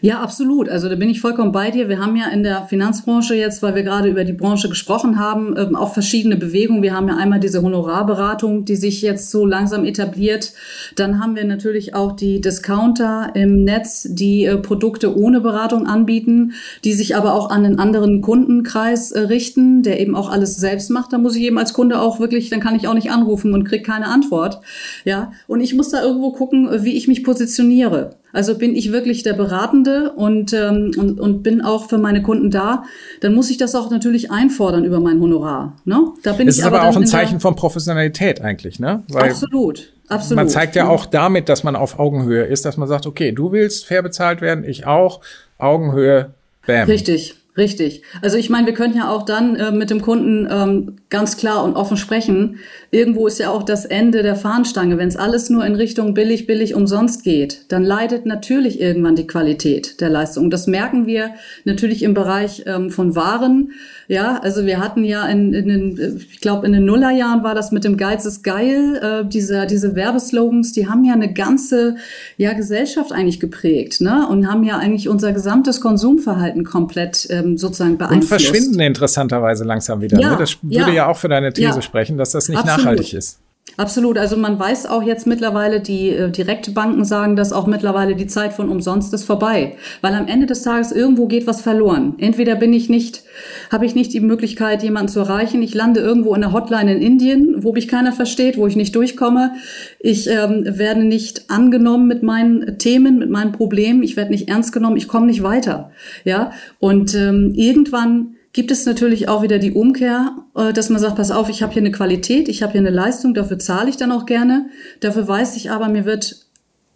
Ja, 0.00 0.20
absolut. 0.20 0.68
Also 0.68 0.88
da 0.88 0.94
bin 0.94 1.08
ich 1.08 1.20
vollkommen 1.20 1.50
bei 1.50 1.70
dir. 1.70 1.88
Wir 1.88 1.98
haben 1.98 2.14
ja 2.14 2.28
in 2.28 2.42
der 2.42 2.66
Finanzbranche 2.66 3.34
jetzt, 3.34 3.62
weil 3.62 3.74
wir 3.74 3.82
gerade 3.82 4.08
über 4.08 4.24
die 4.24 4.32
Branche 4.32 4.68
gesprochen 4.68 5.18
haben, 5.18 5.56
ähm, 5.56 5.74
auch 5.74 5.92
verschiedene 5.92 6.36
Bewegungen. 6.36 6.82
Wir 6.82 6.94
haben 6.94 7.08
ja 7.08 7.16
einmal 7.16 7.40
diese 7.40 7.62
Honorarberatung, 7.62 8.64
die 8.64 8.76
sich 8.76 9.02
jetzt 9.02 9.30
so 9.30 9.44
langsam 9.46 9.84
etabliert. 9.84 10.52
Dann 10.94 11.20
haben 11.20 11.34
wir 11.34 11.44
natürlich 11.44 11.94
auch 11.94 12.12
die 12.12 12.40
Discounter 12.40 13.32
im 13.34 13.64
Netz, 13.64 14.06
die 14.08 14.44
äh, 14.44 14.56
Produkte 14.58 15.16
ohne 15.16 15.40
Beratung 15.40 15.86
anbieten, 15.86 16.52
die 16.84 16.92
sich 16.92 17.16
aber 17.16 17.34
auch 17.34 17.50
an 17.50 17.64
einen 17.64 17.78
anderen 17.78 18.20
Kundenkreis 18.20 19.10
äh, 19.10 19.20
richten, 19.20 19.82
der 19.82 20.00
eben 20.00 20.14
auch 20.14 20.30
alles 20.30 20.56
selbst 20.56 20.90
macht. 20.90 21.12
Da 21.12 21.18
muss 21.18 21.34
ich 21.34 21.42
eben 21.42 21.58
als 21.58 21.72
Kunde 21.72 22.00
auch 22.00 22.20
wirklich, 22.20 22.50
dann 22.50 22.60
kann 22.60 22.76
ich 22.76 22.86
auch 22.86 22.94
nicht 22.94 23.10
anrufen 23.10 23.52
und 23.54 23.64
kriege 23.64 23.82
keine 23.82 24.06
Antwort. 24.06 24.60
Ja, 25.04 25.32
und 25.48 25.60
ich 25.60 25.74
muss 25.74 25.90
da 25.90 26.02
irgendwo 26.02 26.30
gucken, 26.32 26.68
wie 26.84 26.96
ich 26.96 27.08
mich 27.08 27.24
positioniere. 27.24 28.16
Also 28.34 28.58
bin 28.58 28.74
ich 28.74 28.92
wirklich 28.92 29.22
der 29.22 29.32
Beratende 29.32 30.12
und, 30.12 30.52
ähm, 30.52 30.90
und, 30.98 31.20
und 31.20 31.42
bin 31.44 31.62
auch 31.62 31.88
für 31.88 31.98
meine 31.98 32.20
Kunden 32.20 32.50
da, 32.50 32.82
dann 33.20 33.34
muss 33.34 33.48
ich 33.48 33.58
das 33.58 33.74
auch 33.76 33.90
natürlich 33.90 34.30
einfordern 34.32 34.84
über 34.84 34.98
mein 34.98 35.20
Honorar. 35.20 35.76
Ne? 35.84 36.08
Da 36.24 36.32
bin 36.32 36.48
das 36.48 36.56
ich 36.56 36.60
ist 36.60 36.66
aber, 36.66 36.80
aber 36.80 36.90
auch 36.90 36.96
ein 36.96 37.06
Zeichen 37.06 37.38
von 37.38 37.54
Professionalität 37.54 38.40
eigentlich, 38.40 38.80
ne? 38.80 39.04
Weil 39.08 39.30
absolut. 39.30 39.92
Absolut. 40.08 40.36
Man 40.36 40.48
zeigt 40.48 40.76
ja 40.76 40.88
auch 40.88 41.06
damit, 41.06 41.48
dass 41.48 41.64
man 41.64 41.76
auf 41.76 41.98
Augenhöhe 41.98 42.44
ist, 42.44 42.64
dass 42.64 42.76
man 42.76 42.88
sagt, 42.88 43.06
okay, 43.06 43.32
du 43.32 43.52
willst 43.52 43.86
fair 43.86 44.02
bezahlt 44.02 44.40
werden, 44.40 44.64
ich 44.64 44.84
auch, 44.84 45.20
Augenhöhe, 45.56 46.34
bam. 46.66 46.88
Richtig. 46.88 47.36
Richtig. 47.56 48.02
Also 48.20 48.36
ich 48.36 48.50
meine, 48.50 48.66
wir 48.66 48.74
könnten 48.74 48.98
ja 48.98 49.08
auch 49.08 49.22
dann 49.22 49.54
äh, 49.54 49.70
mit 49.70 49.88
dem 49.88 50.02
Kunden 50.02 50.48
ähm, 50.50 50.96
ganz 51.08 51.36
klar 51.36 51.62
und 51.62 51.76
offen 51.76 51.96
sprechen. 51.96 52.58
Irgendwo 52.90 53.28
ist 53.28 53.38
ja 53.38 53.50
auch 53.50 53.62
das 53.62 53.84
Ende 53.84 54.24
der 54.24 54.34
Fahnenstange. 54.34 54.98
Wenn 54.98 55.06
es 55.06 55.16
alles 55.16 55.50
nur 55.50 55.64
in 55.64 55.76
Richtung 55.76 56.14
billig, 56.14 56.48
billig, 56.48 56.74
umsonst 56.74 57.22
geht, 57.22 57.70
dann 57.70 57.84
leidet 57.84 58.26
natürlich 58.26 58.80
irgendwann 58.80 59.14
die 59.14 59.28
Qualität 59.28 60.00
der 60.00 60.10
Leistung. 60.10 60.50
Das 60.50 60.66
merken 60.66 61.06
wir 61.06 61.30
natürlich 61.64 62.02
im 62.02 62.12
Bereich 62.12 62.64
ähm, 62.66 62.90
von 62.90 63.14
Waren. 63.14 63.70
Ja, 64.06 64.38
also 64.42 64.66
wir 64.66 64.80
hatten 64.80 65.04
ja 65.04 65.26
in, 65.26 65.54
in 65.54 65.68
den, 65.68 66.16
ich 66.30 66.40
glaube 66.40 66.66
in 66.66 66.72
den 66.72 66.84
Nullerjahren 66.84 67.42
war 67.42 67.54
das 67.54 67.72
mit 67.72 67.84
dem 67.84 67.96
Geiz 67.96 68.24
ist 68.24 68.42
geil. 68.42 69.00
Äh, 69.02 69.28
diese, 69.28 69.66
diese 69.66 69.94
Werbeslogans, 69.94 70.72
die 70.72 70.88
haben 70.88 71.04
ja 71.04 71.14
eine 71.14 71.32
ganze 71.32 71.96
ja, 72.36 72.52
Gesellschaft 72.52 73.12
eigentlich 73.12 73.40
geprägt 73.40 74.00
ne? 74.00 74.26
und 74.28 74.50
haben 74.50 74.64
ja 74.64 74.78
eigentlich 74.78 75.08
unser 75.08 75.32
gesamtes 75.32 75.80
Konsumverhalten 75.80 76.64
komplett 76.64 77.26
ähm, 77.30 77.56
sozusagen 77.56 77.96
beeinflusst. 77.96 78.32
Und 78.32 78.40
verschwinden 78.40 78.80
interessanterweise 78.80 79.64
langsam 79.64 80.00
wieder. 80.02 80.20
Ja, 80.20 80.32
ne? 80.32 80.36
Das 80.38 80.58
würde 80.62 80.76
ja, 80.76 80.88
ja, 80.90 81.06
auch 81.06 81.16
für 81.16 81.28
deine 81.28 81.52
These 81.52 81.68
ja, 81.68 81.82
sprechen, 81.82 82.18
dass 82.18 82.32
das 82.32 82.48
nicht 82.48 82.58
absolut. 82.58 82.84
nachhaltig 82.84 83.14
ist. 83.14 83.40
Absolut. 83.76 84.18
Also 84.18 84.36
man 84.36 84.58
weiß 84.58 84.86
auch 84.86 85.02
jetzt 85.02 85.26
mittlerweile, 85.26 85.80
die 85.80 86.10
äh, 86.10 86.30
Direktbanken 86.30 87.04
sagen, 87.04 87.34
dass 87.34 87.52
auch 87.52 87.66
mittlerweile 87.66 88.14
die 88.14 88.28
Zeit 88.28 88.52
von 88.52 88.68
umsonst 88.68 89.12
ist 89.12 89.24
vorbei. 89.24 89.74
Weil 90.00 90.14
am 90.14 90.28
Ende 90.28 90.46
des 90.46 90.62
Tages 90.62 90.92
irgendwo 90.92 91.26
geht 91.26 91.48
was 91.48 91.60
verloren. 91.60 92.14
Entweder 92.18 92.54
bin 92.54 92.72
ich 92.72 92.88
nicht, 92.88 93.24
habe 93.72 93.84
ich 93.84 93.96
nicht 93.96 94.12
die 94.12 94.20
Möglichkeit, 94.20 94.84
jemanden 94.84 95.08
zu 95.08 95.18
erreichen. 95.20 95.60
Ich 95.60 95.74
lande 95.74 96.00
irgendwo 96.00 96.34
in 96.36 96.42
der 96.42 96.52
Hotline 96.52 96.94
in 96.94 97.02
Indien, 97.02 97.64
wo 97.64 97.72
mich 97.72 97.88
keiner 97.88 98.12
versteht, 98.12 98.56
wo 98.56 98.66
ich 98.68 98.76
nicht 98.76 98.94
durchkomme. 98.94 99.54
Ich 99.98 100.28
ähm, 100.30 100.64
werde 100.66 101.02
nicht 101.02 101.50
angenommen 101.50 102.06
mit 102.06 102.22
meinen 102.22 102.78
Themen, 102.78 103.18
mit 103.18 103.30
meinen 103.30 103.50
Problemen. 103.50 104.04
Ich 104.04 104.16
werde 104.16 104.30
nicht 104.30 104.48
ernst 104.48 104.72
genommen. 104.72 104.98
Ich 104.98 105.08
komme 105.08 105.26
nicht 105.26 105.42
weiter. 105.42 105.90
Ja. 106.24 106.52
Und 106.78 107.14
ähm, 107.16 107.52
irgendwann 107.56 108.33
gibt 108.54 108.70
es 108.70 108.86
natürlich 108.86 109.28
auch 109.28 109.42
wieder 109.42 109.58
die 109.58 109.72
Umkehr, 109.72 110.36
äh, 110.56 110.72
dass 110.72 110.88
man 110.88 111.00
sagt, 111.00 111.16
pass 111.16 111.30
auf, 111.30 111.50
ich 111.50 111.62
habe 111.62 111.74
hier 111.74 111.82
eine 111.82 111.92
Qualität, 111.92 112.48
ich 112.48 112.62
habe 112.62 112.72
hier 112.72 112.80
eine 112.80 112.90
Leistung, 112.90 113.34
dafür 113.34 113.58
zahle 113.58 113.90
ich 113.90 113.98
dann 113.98 114.12
auch 114.12 114.24
gerne. 114.24 114.70
Dafür 115.00 115.28
weiß 115.28 115.56
ich 115.56 115.70
aber, 115.70 115.88
mir 115.88 116.06
wird 116.06 116.46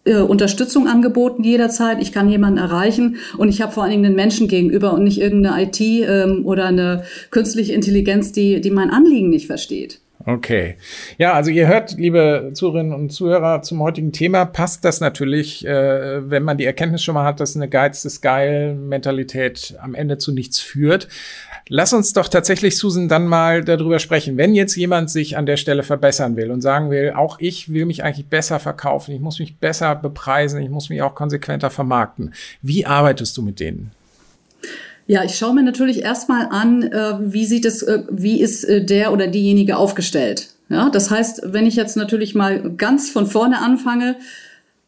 äh, 0.05 0.15
Unterstützung 0.15 0.87
angeboten 0.87 1.43
jederzeit, 1.43 2.01
ich 2.01 2.11
kann 2.11 2.29
jemanden 2.29 2.57
erreichen 2.57 3.17
und 3.37 3.49
ich 3.49 3.61
habe 3.61 3.73
vor 3.73 3.83
allen 3.83 3.91
Dingen 3.91 4.03
den 4.03 4.15
Menschen 4.15 4.47
gegenüber 4.47 4.93
und 4.93 5.03
nicht 5.03 5.19
irgendeine 5.21 5.61
IT 5.61 5.79
ähm, 5.81 6.45
oder 6.45 6.65
eine 6.65 7.03
künstliche 7.29 7.73
Intelligenz, 7.73 8.31
die, 8.31 8.61
die 8.61 8.71
mein 8.71 8.89
Anliegen 8.89 9.29
nicht 9.29 9.45
versteht. 9.45 9.99
Okay. 10.33 10.75
Ja, 11.17 11.33
also 11.33 11.49
ihr 11.49 11.67
hört, 11.67 11.93
liebe 11.97 12.51
Zuhörerinnen 12.53 12.93
und 12.93 13.09
Zuhörer, 13.09 13.63
zum 13.63 13.81
heutigen 13.81 14.11
Thema 14.11 14.45
passt 14.45 14.85
das 14.85 15.01
natürlich, 15.01 15.65
äh, 15.65 16.29
wenn 16.29 16.43
man 16.43 16.57
die 16.57 16.65
Erkenntnis 16.65 17.03
schon 17.03 17.15
mal 17.15 17.23
hat, 17.23 17.39
dass 17.39 17.55
eine 17.55 17.67
Geiz 17.67 18.05
ist 18.05 18.21
geil 18.21 18.75
Mentalität 18.75 19.75
am 19.81 19.95
Ende 19.95 20.19
zu 20.19 20.31
nichts 20.31 20.59
führt. 20.59 21.07
Lass 21.67 21.93
uns 21.93 22.13
doch 22.13 22.27
tatsächlich, 22.27 22.77
Susan, 22.77 23.07
dann 23.07 23.25
mal 23.25 23.63
darüber 23.63 23.97
sprechen. 23.97 24.37
Wenn 24.37 24.53
jetzt 24.53 24.75
jemand 24.75 25.09
sich 25.09 25.35
an 25.35 25.47
der 25.47 25.57
Stelle 25.57 25.81
verbessern 25.81 26.35
will 26.35 26.51
und 26.51 26.61
sagen 26.61 26.91
will, 26.91 27.13
auch 27.15 27.39
ich 27.39 27.73
will 27.73 27.85
mich 27.85 28.03
eigentlich 28.03 28.27
besser 28.27 28.59
verkaufen, 28.59 29.15
ich 29.15 29.21
muss 29.21 29.39
mich 29.39 29.57
besser 29.57 29.95
bepreisen, 29.95 30.61
ich 30.61 30.69
muss 30.69 30.89
mich 30.89 31.01
auch 31.01 31.15
konsequenter 31.15 31.71
vermarkten. 31.71 32.33
Wie 32.61 32.85
arbeitest 32.85 33.35
du 33.35 33.41
mit 33.41 33.59
denen? 33.59 33.91
Ja, 35.09 35.23
ich 35.23 35.39
schaue 35.39 35.55
mir 35.55 35.63
natürlich 35.63 36.03
erstmal 36.03 36.49
an, 36.51 36.83
äh, 36.83 37.15
wie 37.19 37.43
sieht 37.43 37.65
es, 37.65 37.81
äh, 37.81 38.03
wie 38.11 38.39
ist 38.39 38.63
äh, 38.63 38.85
der 38.85 39.11
oder 39.11 39.25
diejenige 39.25 39.75
aufgestellt. 39.75 40.49
Ja, 40.69 40.91
das 40.91 41.09
heißt, 41.09 41.41
wenn 41.45 41.65
ich 41.65 41.75
jetzt 41.75 41.97
natürlich 41.97 42.35
mal 42.35 42.75
ganz 42.77 43.09
von 43.09 43.25
vorne 43.25 43.57
anfange, 43.59 44.17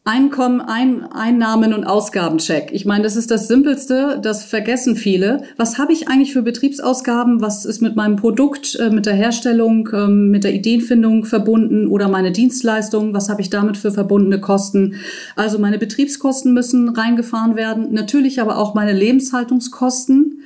Einkommen, 0.04 0.60
Ein 0.60 1.04
Einnahmen 1.12 1.72
und 1.72 1.84
Ausgabencheck. 1.84 2.70
Ich 2.72 2.84
meine, 2.84 3.04
das 3.04 3.14
ist 3.14 3.30
das 3.30 3.46
Simpelste, 3.46 4.18
das 4.20 4.42
vergessen 4.42 4.96
viele. 4.96 5.44
Was 5.56 5.78
habe 5.78 5.92
ich 5.92 6.08
eigentlich 6.08 6.32
für 6.32 6.42
Betriebsausgaben? 6.42 7.40
Was 7.40 7.64
ist 7.64 7.80
mit 7.82 7.94
meinem 7.94 8.16
Produkt, 8.16 8.74
äh, 8.74 8.90
mit 8.90 9.06
der 9.06 9.14
Herstellung, 9.14 9.88
ähm, 9.92 10.32
mit 10.32 10.42
der 10.42 10.54
Ideenfindung 10.54 11.24
verbunden 11.24 11.86
oder 11.86 12.08
meine 12.08 12.32
Dienstleistung? 12.32 13.14
Was 13.14 13.28
habe 13.28 13.42
ich 13.42 13.50
damit 13.50 13.76
für 13.76 13.92
verbundene 13.92 14.40
Kosten? 14.40 14.96
Also 15.36 15.60
meine 15.60 15.78
Betriebskosten 15.78 16.52
müssen 16.52 16.88
reingefahren 16.88 17.54
werden, 17.54 17.94
natürlich 17.94 18.40
aber 18.40 18.58
auch 18.58 18.74
meine 18.74 18.94
Lebenshaltungskosten. 18.94 20.40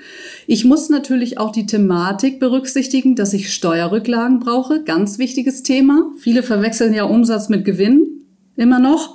Ich 0.47 0.67
muss 0.67 0.91
natürlich 0.91 1.39
auch 1.39 1.51
die 1.51 1.65
Thematik 1.65 2.41
berücksichtigen, 2.41 3.17
dass 3.17 3.33
ich 3.33 3.55
Steuerrücklagen 3.55 4.39
brauche. 4.39 4.83
Ganz 4.83 5.19
wichtiges 5.19 5.63
Thema. 5.63 6.11
Viele 6.19 6.43
verwechseln 6.43 6.93
ja 6.93 7.05
Umsatz 7.05 7.49
mit 7.49 7.65
Gewinn. 7.65 8.16
Immer 8.57 8.79
noch. 8.79 9.15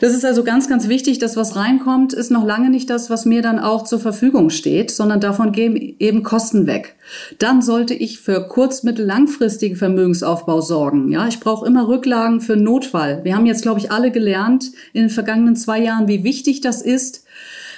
Das 0.00 0.14
ist 0.14 0.24
also 0.24 0.44
ganz, 0.44 0.68
ganz 0.68 0.88
wichtig, 0.88 1.18
dass 1.18 1.36
was 1.36 1.56
reinkommt, 1.56 2.12
ist 2.12 2.30
noch 2.30 2.44
lange 2.44 2.70
nicht 2.70 2.90
das, 2.90 3.10
was 3.10 3.24
mir 3.24 3.42
dann 3.42 3.58
auch 3.58 3.84
zur 3.84 3.98
Verfügung 3.98 4.50
steht, 4.50 4.90
sondern 4.90 5.20
davon 5.20 5.52
gehen 5.52 5.76
eben 5.98 6.22
Kosten 6.22 6.66
weg. 6.66 6.96
Dann 7.38 7.62
sollte 7.62 7.94
ich 7.94 8.20
für 8.20 8.46
kurz-, 8.48 8.82
mittel-, 8.82 9.06
langfristigen 9.06 9.76
Vermögensaufbau 9.76 10.60
sorgen. 10.60 11.10
Ja, 11.10 11.26
ich 11.26 11.40
brauche 11.40 11.66
immer 11.66 11.88
Rücklagen 11.88 12.40
für 12.40 12.56
Notfall. 12.56 13.24
Wir 13.24 13.34
haben 13.34 13.46
jetzt, 13.46 13.62
glaube 13.62 13.80
ich, 13.80 13.90
alle 13.90 14.10
gelernt 14.10 14.72
in 14.92 15.02
den 15.02 15.10
vergangenen 15.10 15.56
zwei 15.56 15.80
Jahren, 15.80 16.08
wie 16.08 16.24
wichtig 16.24 16.60
das 16.60 16.82
ist, 16.82 17.24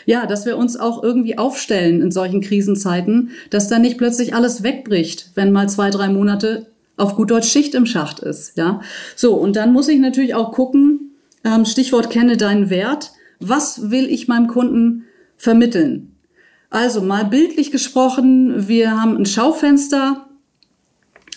ja, 0.06 0.26
dass 0.26 0.46
wir 0.46 0.56
uns 0.56 0.78
auch 0.78 1.02
irgendwie 1.02 1.36
aufstellen 1.36 2.00
in 2.00 2.12
solchen 2.12 2.40
Krisenzeiten, 2.40 3.30
dass 3.50 3.68
dann 3.68 3.82
nicht 3.82 3.98
plötzlich 3.98 4.34
alles 4.34 4.62
wegbricht, 4.62 5.32
wenn 5.34 5.52
mal 5.52 5.68
zwei, 5.68 5.90
drei 5.90 6.08
Monate 6.08 6.66
auf 6.96 7.16
gut 7.16 7.30
Deutsch 7.30 7.50
Schicht 7.50 7.74
im 7.74 7.86
Schacht 7.86 8.20
ist. 8.20 8.56
Ja, 8.56 8.80
so 9.14 9.34
und 9.34 9.56
dann 9.56 9.72
muss 9.72 9.88
ich 9.88 10.00
natürlich 10.00 10.34
auch 10.34 10.52
gucken. 10.52 11.12
Ähm, 11.44 11.64
Stichwort 11.64 12.10
kenne 12.10 12.36
deinen 12.36 12.70
Wert. 12.70 13.12
Was 13.38 13.90
will 13.90 14.06
ich 14.06 14.28
meinem 14.28 14.48
Kunden 14.48 15.04
vermitteln? 15.36 16.12
Also 16.70 17.00
mal 17.00 17.24
bildlich 17.24 17.70
gesprochen, 17.70 18.68
wir 18.68 19.00
haben 19.00 19.16
ein 19.16 19.26
Schaufenster. 19.26 20.26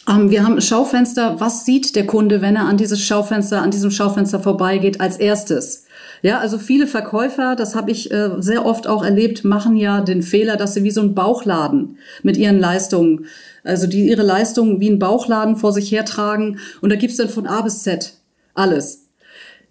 Ähm, 0.10 0.32
wir 0.32 0.44
haben 0.44 0.56
ein 0.56 0.62
Schaufenster. 0.62 1.40
Was 1.40 1.66
sieht 1.66 1.96
der 1.96 2.08
Kunde, 2.08 2.42
wenn 2.42 2.56
er 2.56 2.66
an 2.66 2.78
dieses 2.78 3.02
Schaufenster, 3.02 3.62
an 3.62 3.72
diesem 3.72 3.92
Schaufenster 3.92 4.40
vorbeigeht 4.40 5.02
als 5.02 5.18
erstes? 5.18 5.86
Ja, 6.22 6.40
also 6.40 6.58
viele 6.58 6.88
Verkäufer, 6.88 7.56
das 7.56 7.76
habe 7.76 7.92
ich 7.92 8.12
äh, 8.12 8.32
sehr 8.40 8.66
oft 8.66 8.88
auch 8.88 9.06
erlebt, 9.06 9.46
machen 9.46 9.78
ja 9.78 10.02
den 10.02 10.22
Fehler, 10.22 10.58
dass 10.58 10.74
sie 10.74 10.84
wie 10.84 10.92
so 10.92 11.02
ein 11.02 11.16
Bauchladen 11.16 11.98
mit 12.24 12.36
ihren 12.36 12.60
Leistungen 12.60 13.26
also 13.70 13.88
die 13.88 14.10
ihre 14.10 14.24
Leistungen 14.24 14.80
wie 14.80 14.90
ein 14.90 15.00
Bauchladen 15.00 15.56
vor 15.56 15.72
sich 15.72 15.92
hertragen 15.92 16.60
und 16.82 16.90
da 16.90 16.96
gibt's 16.96 17.18
dann 17.18 17.30
von 17.30 17.48
A 17.48 17.62
bis 17.62 17.84
Z 17.84 18.14
alles. 18.54 19.06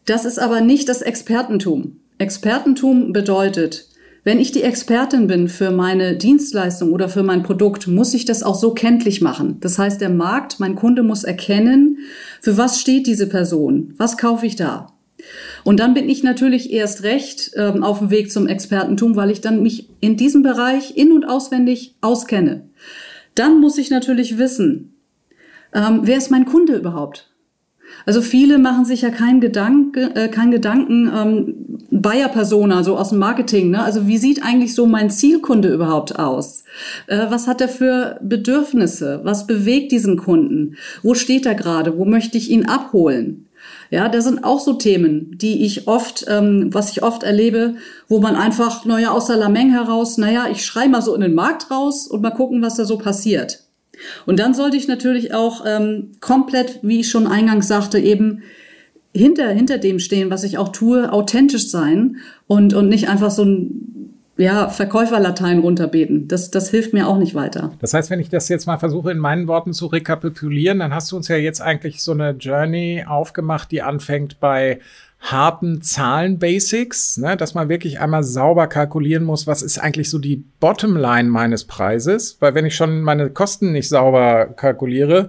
Das 0.06 0.24
ist 0.24 0.38
aber 0.38 0.62
nicht 0.62 0.88
das 0.88 1.02
Expertentum. 1.02 1.98
Expertentum 2.16 3.12
bedeutet, 3.12 3.88
wenn 4.24 4.40
ich 4.40 4.52
die 4.52 4.62
Expertin 4.62 5.26
bin 5.26 5.48
für 5.48 5.70
meine 5.70 6.16
Dienstleistung 6.16 6.92
oder 6.92 7.08
für 7.08 7.22
mein 7.22 7.42
Produkt, 7.42 7.86
muss 7.86 8.14
ich 8.14 8.24
das 8.24 8.42
auch 8.42 8.54
so 8.54 8.72
kenntlich 8.74 9.20
machen. 9.20 9.56
Das 9.60 9.78
heißt, 9.78 10.00
der 10.00 10.10
Markt, 10.10 10.60
mein 10.60 10.74
Kunde 10.74 11.02
muss 11.02 11.24
erkennen, 11.24 11.98
für 12.40 12.56
was 12.56 12.80
steht 12.80 13.06
diese 13.06 13.28
Person, 13.28 13.94
was 13.96 14.16
kaufe 14.16 14.46
ich 14.46 14.56
da. 14.56 14.92
Und 15.64 15.80
dann 15.80 15.94
bin 15.94 16.08
ich 16.08 16.22
natürlich 16.22 16.72
erst 16.72 17.02
recht 17.02 17.52
ähm, 17.56 17.82
auf 17.82 17.98
dem 17.98 18.10
Weg 18.10 18.30
zum 18.30 18.46
Expertentum, 18.46 19.16
weil 19.16 19.30
ich 19.30 19.40
dann 19.40 19.62
mich 19.62 19.88
in 20.00 20.16
diesem 20.16 20.42
Bereich 20.42 20.96
in 20.96 21.12
und 21.12 21.24
auswendig 21.24 21.94
auskenne. 22.00 22.68
Dann 23.38 23.60
muss 23.60 23.78
ich 23.78 23.90
natürlich 23.90 24.36
wissen, 24.36 24.94
ähm, 25.72 26.00
wer 26.02 26.16
ist 26.16 26.30
mein 26.30 26.44
Kunde 26.44 26.74
überhaupt? 26.74 27.30
Also 28.04 28.20
viele 28.20 28.58
machen 28.58 28.84
sich 28.84 29.02
ja 29.02 29.10
keinen 29.10 29.40
Gedanke, 29.40 30.10
äh, 30.14 30.28
keinen 30.28 30.50
Gedanken, 30.50 31.10
ähm, 31.14 31.54
Buyer-Persona, 31.90 32.82
so 32.82 32.96
aus 32.96 33.10
dem 33.10 33.18
Marketing. 33.18 33.70
Ne? 33.70 33.82
Also 33.82 34.06
wie 34.06 34.18
sieht 34.18 34.42
eigentlich 34.42 34.74
so 34.74 34.86
mein 34.86 35.10
Zielkunde 35.10 35.72
überhaupt 35.72 36.18
aus? 36.18 36.64
Äh, 37.06 37.26
was 37.28 37.46
hat 37.46 37.60
er 37.60 37.68
für 37.68 38.18
Bedürfnisse? 38.22 39.20
Was 39.22 39.46
bewegt 39.46 39.92
diesen 39.92 40.16
Kunden? 40.16 40.76
Wo 41.02 41.14
steht 41.14 41.46
er 41.46 41.54
gerade? 41.54 41.96
Wo 41.96 42.04
möchte 42.04 42.38
ich 42.38 42.50
ihn 42.50 42.66
abholen? 42.66 43.47
Ja, 43.90 44.08
das 44.08 44.24
sind 44.24 44.44
auch 44.44 44.60
so 44.60 44.74
Themen, 44.74 45.38
die 45.38 45.64
ich 45.64 45.88
oft, 45.88 46.26
ähm, 46.28 46.68
was 46.72 46.90
ich 46.90 47.02
oft 47.02 47.22
erlebe, 47.22 47.76
wo 48.06 48.20
man 48.20 48.36
einfach, 48.36 48.84
naja, 48.84 49.12
aus 49.12 49.26
der 49.26 49.36
Lameng 49.36 49.70
heraus, 49.70 50.18
naja, 50.18 50.46
ich 50.50 50.64
schreie 50.64 50.88
mal 50.88 51.00
so 51.00 51.14
in 51.14 51.22
den 51.22 51.34
Markt 51.34 51.70
raus 51.70 52.06
und 52.06 52.20
mal 52.20 52.30
gucken, 52.30 52.60
was 52.60 52.76
da 52.76 52.84
so 52.84 52.98
passiert. 52.98 53.64
Und 54.26 54.38
dann 54.38 54.54
sollte 54.54 54.76
ich 54.76 54.88
natürlich 54.88 55.34
auch 55.34 55.64
ähm, 55.66 56.12
komplett, 56.20 56.80
wie 56.82 57.00
ich 57.00 57.10
schon 57.10 57.26
eingangs 57.26 57.66
sagte, 57.66 57.98
eben 57.98 58.42
hinter, 59.14 59.48
hinter 59.50 59.78
dem 59.78 59.98
stehen, 59.98 60.30
was 60.30 60.44
ich 60.44 60.58
auch 60.58 60.68
tue, 60.68 61.12
authentisch 61.12 61.68
sein 61.68 62.16
und, 62.46 62.74
und 62.74 62.88
nicht 62.88 63.08
einfach 63.08 63.30
so 63.30 63.44
ein 63.44 63.87
ja, 64.38 64.68
Verkäuferlatein 64.68 65.58
runterbeten. 65.58 66.28
Das, 66.28 66.50
das 66.50 66.70
hilft 66.70 66.94
mir 66.94 67.08
auch 67.08 67.18
nicht 67.18 67.34
weiter. 67.34 67.72
Das 67.80 67.92
heißt, 67.92 68.08
wenn 68.08 68.20
ich 68.20 68.30
das 68.30 68.48
jetzt 68.48 68.66
mal 68.66 68.78
versuche, 68.78 69.10
in 69.10 69.18
meinen 69.18 69.48
Worten 69.48 69.72
zu 69.72 69.86
rekapitulieren, 69.86 70.78
dann 70.78 70.94
hast 70.94 71.10
du 71.10 71.16
uns 71.16 71.26
ja 71.26 71.36
jetzt 71.36 71.60
eigentlich 71.60 72.02
so 72.02 72.12
eine 72.12 72.30
Journey 72.30 73.04
aufgemacht, 73.06 73.72
die 73.72 73.82
anfängt 73.82 74.38
bei 74.38 74.78
harten 75.20 75.82
Zahlen-Basics, 75.82 77.16
ne, 77.16 77.36
dass 77.36 77.54
man 77.54 77.68
wirklich 77.68 77.98
einmal 77.98 78.22
sauber 78.22 78.68
kalkulieren 78.68 79.24
muss, 79.24 79.48
was 79.48 79.62
ist 79.62 79.78
eigentlich 79.78 80.10
so 80.10 80.18
die 80.18 80.44
Bottomline 80.60 81.28
meines 81.28 81.64
Preises, 81.64 82.36
weil 82.38 82.54
wenn 82.54 82.64
ich 82.64 82.76
schon 82.76 83.02
meine 83.02 83.30
Kosten 83.30 83.72
nicht 83.72 83.88
sauber 83.88 84.46
kalkuliere, 84.46 85.28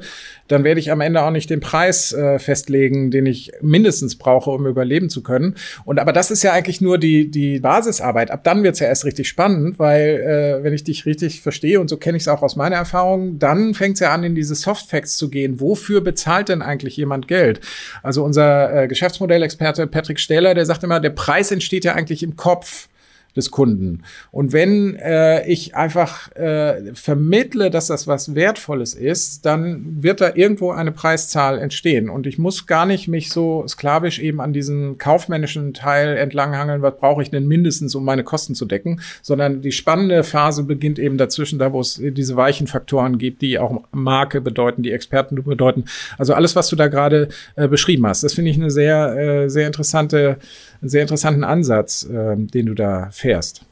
dann 0.49 0.63
werde 0.63 0.79
ich 0.79 0.91
am 0.91 0.99
Ende 0.99 1.21
auch 1.21 1.31
nicht 1.31 1.49
den 1.49 1.59
Preis 1.61 2.11
äh, 2.11 2.39
festlegen, 2.39 3.11
den 3.11 3.25
ich 3.25 3.51
mindestens 3.61 4.17
brauche, 4.17 4.49
um 4.49 4.67
überleben 4.67 5.09
zu 5.09 5.23
können. 5.23 5.55
Und 5.85 5.99
aber 5.99 6.11
das 6.11 6.31
ist 6.31 6.43
ja 6.43 6.51
eigentlich 6.53 6.81
nur 6.81 6.97
die, 6.97 7.31
die 7.31 7.59
Basisarbeit. 7.59 8.31
Ab 8.31 8.43
dann 8.43 8.63
wird 8.63 8.73
es 8.73 8.79
ja 8.79 8.87
erst 8.87 9.05
richtig 9.05 9.29
spannend, 9.29 9.79
weil 9.79 10.59
äh, 10.59 10.63
wenn 10.63 10.73
ich 10.73 10.83
dich 10.83 11.05
richtig 11.05 11.41
verstehe, 11.41 11.79
und 11.79 11.89
so 11.89 11.97
kenne 11.97 12.17
ich 12.17 12.23
es 12.23 12.27
auch 12.27 12.41
aus 12.41 12.55
meiner 12.55 12.75
Erfahrung, 12.75 13.39
dann 13.39 13.73
fängt 13.73 13.95
es 13.95 13.99
ja 14.01 14.11
an, 14.11 14.23
in 14.23 14.35
diese 14.35 14.55
Soft 14.55 14.89
Facts 14.89 15.17
zu 15.17 15.29
gehen. 15.29 15.59
Wofür 15.59 16.01
bezahlt 16.01 16.49
denn 16.49 16.61
eigentlich 16.61 16.97
jemand 16.97 17.27
Geld? 17.27 17.61
Also 18.01 18.23
unser 18.23 18.83
äh, 18.83 18.87
Geschäftsmodellexperte 18.87 19.87
Patrick 19.87 20.19
Stähler, 20.19 20.55
der 20.55 20.65
sagt 20.65 20.83
immer, 20.83 20.99
der 20.99 21.11
Preis 21.11 21.51
entsteht 21.51 21.85
ja 21.85 21.93
eigentlich 21.93 22.23
im 22.23 22.35
Kopf 22.35 22.89
des 23.35 23.51
Kunden. 23.51 24.03
Und 24.31 24.53
wenn 24.53 24.95
äh, 24.95 25.47
ich 25.47 25.75
einfach 25.75 26.31
äh, 26.35 26.93
vermittle, 26.93 27.69
dass 27.69 27.87
das 27.87 28.07
was 28.07 28.35
Wertvolles 28.35 28.93
ist, 28.93 29.45
dann 29.45 30.03
wird 30.03 30.21
da 30.21 30.31
irgendwo 30.35 30.71
eine 30.71 30.91
Preiszahl 30.91 31.59
entstehen. 31.59 32.09
Und 32.09 32.27
ich 32.27 32.37
muss 32.37 32.65
gar 32.65 32.85
nicht 32.85 33.07
mich 33.07 33.29
so 33.29 33.65
sklavisch 33.67 34.19
eben 34.19 34.41
an 34.41 34.53
diesen 34.53 34.97
kaufmännischen 34.97 35.73
Teil 35.73 36.17
entlanghangeln, 36.17 36.81
was 36.81 36.97
brauche 36.97 37.21
ich 37.21 37.29
denn 37.29 37.47
mindestens, 37.47 37.95
um 37.95 38.03
meine 38.03 38.23
Kosten 38.23 38.55
zu 38.55 38.65
decken, 38.65 39.01
sondern 39.21 39.61
die 39.61 39.71
spannende 39.71 40.23
Phase 40.23 40.63
beginnt 40.63 40.99
eben 40.99 41.17
dazwischen, 41.17 41.59
da 41.59 41.71
wo 41.71 41.81
es 41.81 42.01
diese 42.03 42.35
weichen 42.35 42.67
Faktoren 42.67 43.17
gibt, 43.17 43.41
die 43.41 43.59
auch 43.59 43.83
Marke 43.91 44.41
bedeuten, 44.41 44.83
die 44.83 44.91
Experten 44.91 45.35
bedeuten. 45.43 45.85
Also 46.17 46.33
alles, 46.33 46.55
was 46.55 46.67
du 46.69 46.75
da 46.75 46.87
gerade 46.87 47.29
äh, 47.55 47.67
beschrieben 47.67 48.05
hast, 48.07 48.23
das 48.23 48.33
finde 48.33 48.51
ich 48.51 48.57
eine 48.57 48.71
sehr, 48.71 49.17
äh, 49.17 49.49
sehr 49.49 49.67
interessante, 49.67 50.37
sehr 50.81 51.01
interessanten 51.01 51.43
Ansatz, 51.43 52.03
äh, 52.03 52.35
den 52.35 52.65
du 52.65 52.73
da 52.73 53.09
fährst. 53.19 53.68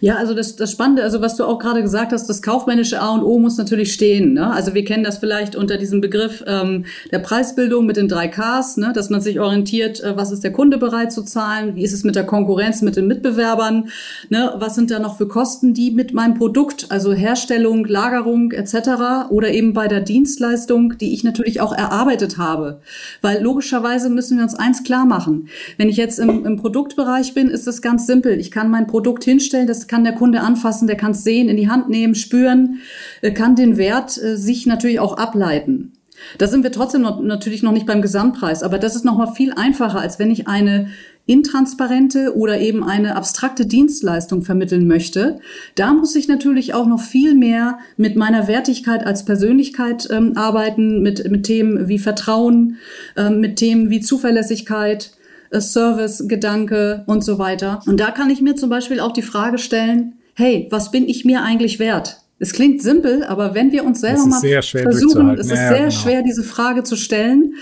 Ja, 0.00 0.16
also 0.16 0.34
das, 0.34 0.54
das 0.54 0.70
Spannende, 0.70 1.02
also 1.02 1.20
was 1.20 1.36
du 1.36 1.44
auch 1.44 1.58
gerade 1.58 1.82
gesagt 1.82 2.12
hast, 2.12 2.28
das 2.28 2.42
kaufmännische 2.42 3.00
A 3.00 3.14
und 3.14 3.22
O 3.22 3.38
muss 3.38 3.56
natürlich 3.56 3.92
stehen. 3.92 4.34
Ne? 4.34 4.52
Also 4.52 4.74
wir 4.74 4.84
kennen 4.84 5.02
das 5.02 5.18
vielleicht 5.18 5.56
unter 5.56 5.76
diesem 5.76 6.00
Begriff 6.00 6.44
ähm, 6.46 6.84
der 7.10 7.18
Preisbildung 7.18 7.84
mit 7.84 7.96
den 7.96 8.06
drei 8.06 8.28
Ks, 8.28 8.76
ne? 8.76 8.92
dass 8.94 9.10
man 9.10 9.20
sich 9.20 9.40
orientiert, 9.40 10.00
äh, 10.00 10.16
was 10.16 10.30
ist 10.30 10.44
der 10.44 10.52
Kunde 10.52 10.78
bereit 10.78 11.12
zu 11.12 11.22
zahlen, 11.22 11.74
wie 11.74 11.82
ist 11.82 11.92
es 11.92 12.04
mit 12.04 12.14
der 12.14 12.24
Konkurrenz, 12.24 12.80
mit 12.82 12.94
den 12.94 13.08
Mitbewerbern, 13.08 13.88
ne? 14.28 14.54
was 14.56 14.76
sind 14.76 14.92
da 14.92 15.00
noch 15.00 15.18
für 15.18 15.26
Kosten, 15.26 15.74
die 15.74 15.90
mit 15.90 16.14
meinem 16.14 16.34
Produkt, 16.34 16.86
also 16.90 17.12
Herstellung, 17.12 17.84
Lagerung 17.84 18.52
etc. 18.52 19.30
oder 19.30 19.50
eben 19.50 19.72
bei 19.72 19.88
der 19.88 20.00
Dienstleistung, 20.00 20.96
die 20.98 21.12
ich 21.12 21.24
natürlich 21.24 21.60
auch 21.60 21.72
erarbeitet 21.72 22.38
habe. 22.38 22.80
Weil 23.20 23.42
logischerweise 23.42 24.10
müssen 24.10 24.36
wir 24.36 24.44
uns 24.44 24.54
eins 24.54 24.84
klar 24.84 25.06
machen. 25.06 25.48
Wenn 25.76 25.88
ich 25.88 25.96
jetzt 25.96 26.20
im, 26.20 26.46
im 26.46 26.56
Produktbereich 26.56 27.34
bin, 27.34 27.48
ist 27.48 27.66
es 27.66 27.82
ganz 27.82 28.06
simpel. 28.06 28.38
Ich 28.38 28.52
kann 28.52 28.70
mein 28.70 28.86
Produkt 28.86 29.24
hinstellen, 29.24 29.47
hinstellen, 29.48 29.66
das 29.66 29.86
kann 29.86 30.04
der 30.04 30.14
Kunde 30.14 30.40
anfassen, 30.40 30.86
der 30.86 30.96
kann 30.96 31.12
es 31.12 31.24
sehen, 31.24 31.48
in 31.48 31.56
die 31.56 31.68
Hand 31.68 31.88
nehmen, 31.88 32.14
spüren, 32.14 32.80
äh, 33.22 33.32
kann 33.32 33.56
den 33.56 33.76
Wert 33.76 34.18
äh, 34.18 34.36
sich 34.36 34.66
natürlich 34.66 35.00
auch 35.00 35.16
ableiten. 35.16 35.92
Da 36.36 36.48
sind 36.48 36.64
wir 36.64 36.72
trotzdem 36.72 37.02
noch, 37.02 37.22
natürlich 37.22 37.62
noch 37.62 37.72
nicht 37.72 37.86
beim 37.86 38.02
Gesamtpreis, 38.02 38.62
aber 38.62 38.78
das 38.78 38.96
ist 38.96 39.04
noch 39.04 39.16
mal 39.16 39.32
viel 39.32 39.52
einfacher, 39.52 40.00
als 40.00 40.18
wenn 40.18 40.32
ich 40.32 40.48
eine 40.48 40.88
intransparente 41.26 42.36
oder 42.36 42.58
eben 42.58 42.82
eine 42.82 43.14
abstrakte 43.14 43.66
Dienstleistung 43.66 44.42
vermitteln 44.42 44.88
möchte. 44.88 45.38
Da 45.76 45.92
muss 45.92 46.16
ich 46.16 46.26
natürlich 46.26 46.74
auch 46.74 46.86
noch 46.86 47.00
viel 47.00 47.34
mehr 47.34 47.78
mit 47.96 48.16
meiner 48.16 48.48
Wertigkeit 48.48 49.06
als 49.06 49.24
Persönlichkeit 49.24 50.08
ähm, 50.10 50.36
arbeiten, 50.36 51.02
mit, 51.02 51.30
mit 51.30 51.44
Themen 51.44 51.86
wie 51.86 51.98
Vertrauen, 51.98 52.78
ähm, 53.16 53.40
mit 53.40 53.56
Themen 53.56 53.90
wie 53.90 54.00
Zuverlässigkeit, 54.00 55.12
Service-Gedanke 55.52 57.04
und 57.06 57.24
so 57.24 57.38
weiter. 57.38 57.80
Und 57.86 58.00
da 58.00 58.10
kann 58.10 58.30
ich 58.30 58.40
mir 58.40 58.56
zum 58.56 58.70
Beispiel 58.70 59.00
auch 59.00 59.12
die 59.12 59.22
Frage 59.22 59.58
stellen, 59.58 60.14
hey, 60.34 60.68
was 60.70 60.90
bin 60.90 61.08
ich 61.08 61.24
mir 61.24 61.42
eigentlich 61.42 61.78
wert? 61.78 62.22
Es 62.40 62.52
klingt 62.52 62.80
simpel, 62.80 63.24
aber 63.24 63.54
wenn 63.54 63.72
wir 63.72 63.84
uns 63.84 64.00
selber 64.00 64.24
mal 64.26 64.40
versuchen, 64.40 65.30
es 65.38 65.46
ist 65.46 65.58
ja, 65.58 65.68
sehr 65.68 65.78
genau. 65.78 65.90
schwer, 65.90 66.22
diese 66.22 66.44
Frage 66.44 66.84
zu 66.84 66.94
stellen. 66.94 67.54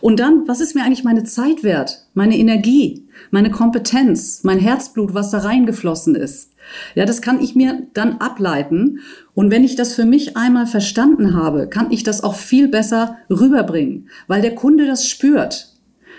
Und 0.00 0.18
dann, 0.18 0.48
was 0.48 0.60
ist 0.60 0.74
mir 0.74 0.82
eigentlich 0.82 1.04
meine 1.04 1.22
Zeit 1.22 1.62
wert? 1.62 2.04
Meine 2.14 2.36
Energie, 2.36 3.06
meine 3.30 3.52
Kompetenz, 3.52 4.40
mein 4.42 4.58
Herzblut, 4.58 5.14
was 5.14 5.30
da 5.30 5.38
reingeflossen 5.38 6.16
ist? 6.16 6.50
Ja, 6.96 7.04
das 7.04 7.22
kann 7.22 7.40
ich 7.40 7.54
mir 7.54 7.86
dann 7.94 8.18
ableiten. 8.18 9.00
Und 9.34 9.52
wenn 9.52 9.62
ich 9.62 9.76
das 9.76 9.94
für 9.94 10.04
mich 10.04 10.36
einmal 10.36 10.66
verstanden 10.66 11.34
habe, 11.34 11.68
kann 11.68 11.92
ich 11.92 12.02
das 12.02 12.24
auch 12.24 12.34
viel 12.34 12.66
besser 12.66 13.18
rüberbringen, 13.30 14.08
weil 14.26 14.42
der 14.42 14.56
Kunde 14.56 14.86
das 14.86 15.06
spürt. 15.06 15.73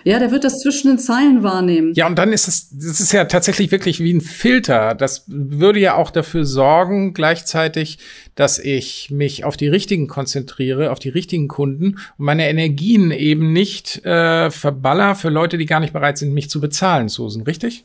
Ja, 0.08 0.20
der 0.20 0.30
wird 0.30 0.44
das 0.44 0.60
zwischen 0.60 0.90
den 0.90 1.00
Zeilen 1.00 1.42
wahrnehmen. 1.42 1.94
Ja, 1.96 2.06
und 2.06 2.20
dann 2.20 2.32
ist 2.32 2.48
es, 2.48 2.70
das 2.70 3.00
ist 3.00 3.12
ja 3.12 3.26
tatsächlich 3.26 3.72
wirklich 3.72 4.00
wie 4.00 4.14
ein 4.14 4.22
Filter. 4.22 4.94
Das 4.94 5.24
würde 5.26 5.80
ja 5.80 5.96
auch 5.96 6.12
dafür 6.12 6.46
sorgen, 6.46 7.16
gleichzeitig, 7.16 7.98
dass 8.36 8.60
ich 8.60 9.10
mich 9.10 9.46
auf 9.46 9.58
die 9.58 9.68
richtigen 9.68 10.08
konzentriere, 10.08 10.92
auf 10.92 11.00
die 11.00 11.10
richtigen 11.10 11.48
Kunden 11.48 11.98
und 12.20 12.26
meine 12.26 12.48
Energien 12.48 13.10
eben 13.10 13.52
nicht 13.52 14.06
äh, 14.06 14.52
verballer 14.52 15.16
für 15.16 15.30
Leute, 15.30 15.58
die 15.58 15.66
gar 15.66 15.80
nicht 15.80 15.94
bereit 15.94 16.20
sind, 16.20 16.36
mich 16.36 16.52
zu 16.52 16.62
bezahlen, 16.62 17.10
Susan, 17.10 17.42
richtig? 17.42 17.84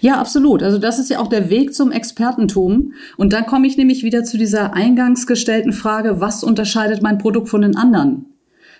Ja, 0.00 0.18
absolut. 0.20 0.64
Also 0.64 0.78
das 0.78 0.98
ist 0.98 1.08
ja 1.08 1.20
auch 1.20 1.28
der 1.28 1.50
Weg 1.50 1.72
zum 1.72 1.92
Expertentum. 1.92 2.94
Und 3.16 3.32
dann 3.32 3.46
komme 3.46 3.68
ich 3.68 3.76
nämlich 3.76 4.02
wieder 4.02 4.24
zu 4.24 4.38
dieser 4.38 4.74
eingangs 4.74 5.24
gestellten 5.28 5.72
Frage, 5.72 6.20
was 6.20 6.42
unterscheidet 6.42 7.00
mein 7.00 7.18
Produkt 7.18 7.48
von 7.48 7.62
den 7.62 7.76
anderen? 7.76 8.29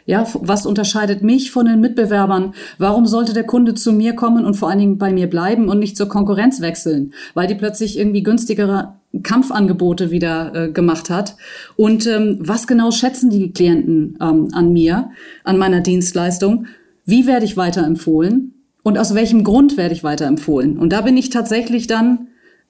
Ja, 0.07 0.27
was 0.35 0.67
unterscheidet 0.67 1.23
mich 1.23 1.51
von 1.51 1.67
den 1.67 1.81
Mitbewerbern? 1.81 2.55
Warum 2.79 3.07
sollte 3.07 3.33
der 3.33 3.45
Kunde 3.45 3.75
zu 3.75 3.93
mir 3.93 4.15
kommen 4.15 4.45
und 4.45 4.55
vor 4.55 4.69
allen 4.69 4.79
Dingen 4.79 4.99
bei 4.99 5.13
mir 5.13 5.29
bleiben 5.29 5.69
und 5.69 5.79
nicht 5.79 5.97
zur 5.97 6.09
Konkurrenz 6.09 6.61
wechseln, 6.61 7.13
weil 7.35 7.47
die 7.47 7.55
plötzlich 7.55 7.99
irgendwie 7.99 8.23
günstigere 8.23 8.95
Kampfangebote 9.23 10.11
wieder 10.11 10.55
äh, 10.55 10.73
gemacht 10.73 11.11
hat? 11.11 11.37
Und 11.77 12.07
ähm, 12.07 12.39
was 12.41 12.67
genau 12.67 12.91
schätzen 12.91 13.31
die 13.31 13.53
Klienten 13.53 14.19
ähm, 14.21 14.49
an 14.53 14.73
mir, 14.73 15.11
an 15.45 15.59
meiner 15.59 15.81
Dienstleistung? 15.81 16.67
Wie 17.05 17.27
werde 17.27 17.45
ich 17.45 17.57
weiterempfohlen? 17.57 18.55
Und 18.83 18.99
aus 18.99 19.15
welchem 19.15 19.45
Grund 19.45 19.77
werde 19.77 19.95
ich 19.95 20.05
weiterempfohlen? 20.05 20.79
Und 20.79 20.93
da 20.93 21.03
bin 21.03 21.17
ich 21.17 21.31
tatsächlich 21.31 21.87
dann 21.87 22.29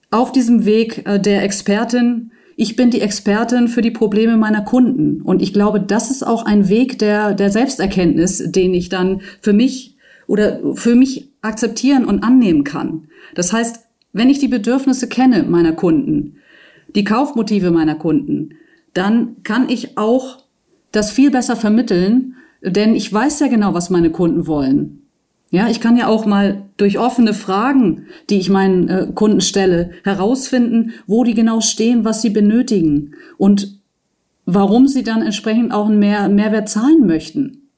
auf 0.09 0.31
diesem 0.31 0.65
Weg 0.65 1.07
äh, 1.07 1.19
der 1.19 1.43
Expertin. 1.43 2.31
Ich 2.61 2.75
bin 2.75 2.91
die 2.91 3.01
Expertin 3.01 3.67
für 3.67 3.81
die 3.81 3.89
Probleme 3.89 4.37
meiner 4.37 4.61
Kunden. 4.61 5.23
Und 5.23 5.41
ich 5.41 5.51
glaube, 5.51 5.81
das 5.81 6.11
ist 6.11 6.21
auch 6.21 6.45
ein 6.45 6.69
Weg 6.69 6.99
der, 6.99 7.33
der 7.33 7.49
Selbsterkenntnis, 7.49 8.51
den 8.51 8.75
ich 8.75 8.87
dann 8.87 9.21
für 9.41 9.51
mich 9.51 9.97
oder 10.27 10.59
für 10.75 10.93
mich 10.93 11.31
akzeptieren 11.41 12.05
und 12.05 12.23
annehmen 12.23 12.63
kann. 12.63 13.07
Das 13.33 13.51
heißt, 13.51 13.87
wenn 14.13 14.29
ich 14.29 14.37
die 14.37 14.47
Bedürfnisse 14.47 15.09
kenne 15.09 15.41
meiner 15.41 15.71
Kunden, 15.71 16.35
die 16.93 17.03
Kaufmotive 17.03 17.71
meiner 17.71 17.95
Kunden, 17.95 18.49
dann 18.93 19.37
kann 19.41 19.67
ich 19.67 19.97
auch 19.97 20.43
das 20.91 21.09
viel 21.09 21.31
besser 21.31 21.55
vermitteln, 21.55 22.35
denn 22.61 22.93
ich 22.93 23.11
weiß 23.11 23.39
ja 23.39 23.47
genau, 23.47 23.73
was 23.73 23.89
meine 23.89 24.11
Kunden 24.11 24.45
wollen. 24.45 25.00
Ja, 25.51 25.67
ich 25.67 25.81
kann 25.81 25.97
ja 25.97 26.07
auch 26.07 26.25
mal 26.25 26.63
durch 26.77 26.97
offene 26.97 27.33
Fragen, 27.33 28.07
die 28.29 28.39
ich 28.39 28.49
meinen 28.49 28.87
äh, 28.87 29.07
Kunden 29.13 29.41
stelle, 29.41 29.91
herausfinden, 30.05 30.93
wo 31.07 31.25
die 31.25 31.33
genau 31.33 31.59
stehen, 31.59 32.05
was 32.05 32.21
sie 32.21 32.29
benötigen 32.29 33.15
und 33.37 33.79
warum 34.45 34.87
sie 34.87 35.03
dann 35.03 35.21
entsprechend 35.21 35.73
auch 35.73 35.87
einen 35.87 35.99
Mehr 35.99 36.29
Mehrwert 36.29 36.69
zahlen 36.69 37.05
möchten. 37.05 37.69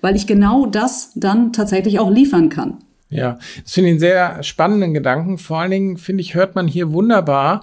Weil 0.00 0.16
ich 0.16 0.26
genau 0.26 0.64
das 0.64 1.12
dann 1.16 1.52
tatsächlich 1.52 1.98
auch 1.98 2.10
liefern 2.10 2.48
kann. 2.48 2.78
Ja, 3.10 3.38
das 3.62 3.72
finde 3.74 3.88
ich 3.88 3.92
einen 3.92 4.00
sehr 4.00 4.42
spannenden 4.42 4.94
Gedanken. 4.94 5.36
Vor 5.36 5.58
allen 5.58 5.70
Dingen, 5.70 5.96
finde 5.98 6.22
ich, 6.22 6.34
hört 6.34 6.54
man 6.54 6.66
hier 6.66 6.92
wunderbar, 6.92 7.62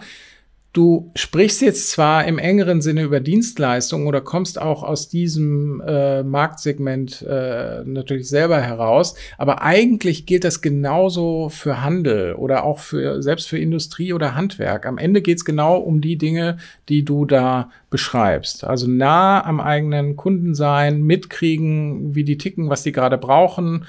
Du 0.75 1.09
sprichst 1.15 1.61
jetzt 1.61 1.89
zwar 1.91 2.25
im 2.25 2.37
engeren 2.37 2.81
Sinne 2.81 3.03
über 3.03 3.21
Dienstleistungen 3.21 4.07
oder 4.07 4.19
kommst 4.19 4.61
auch 4.61 4.83
aus 4.83 5.07
diesem 5.07 5.79
äh, 5.79 6.21
Marktsegment 6.21 7.21
äh, 7.21 7.85
natürlich 7.85 8.27
selber 8.27 8.59
heraus, 8.59 9.15
aber 9.37 9.61
eigentlich 9.61 10.25
gilt 10.25 10.43
das 10.43 10.61
genauso 10.61 11.47
für 11.47 11.81
Handel 11.81 12.33
oder 12.33 12.65
auch 12.65 12.79
für 12.79 13.23
selbst 13.23 13.47
für 13.47 13.57
Industrie 13.57 14.11
oder 14.11 14.35
Handwerk. 14.35 14.85
Am 14.85 14.97
Ende 14.97 15.21
geht 15.21 15.37
es 15.37 15.45
genau 15.45 15.77
um 15.77 16.01
die 16.01 16.17
Dinge, 16.17 16.57
die 16.89 17.05
du 17.05 17.23
da 17.23 17.71
beschreibst. 17.89 18.65
Also 18.65 18.85
nah 18.85 19.45
am 19.45 19.61
eigenen 19.61 20.17
Kunden 20.17 20.55
sein, 20.55 21.03
mitkriegen, 21.03 22.15
wie 22.15 22.25
die 22.25 22.37
ticken, 22.37 22.69
was 22.69 22.83
die 22.83 22.91
gerade 22.91 23.17
brauchen 23.17 23.85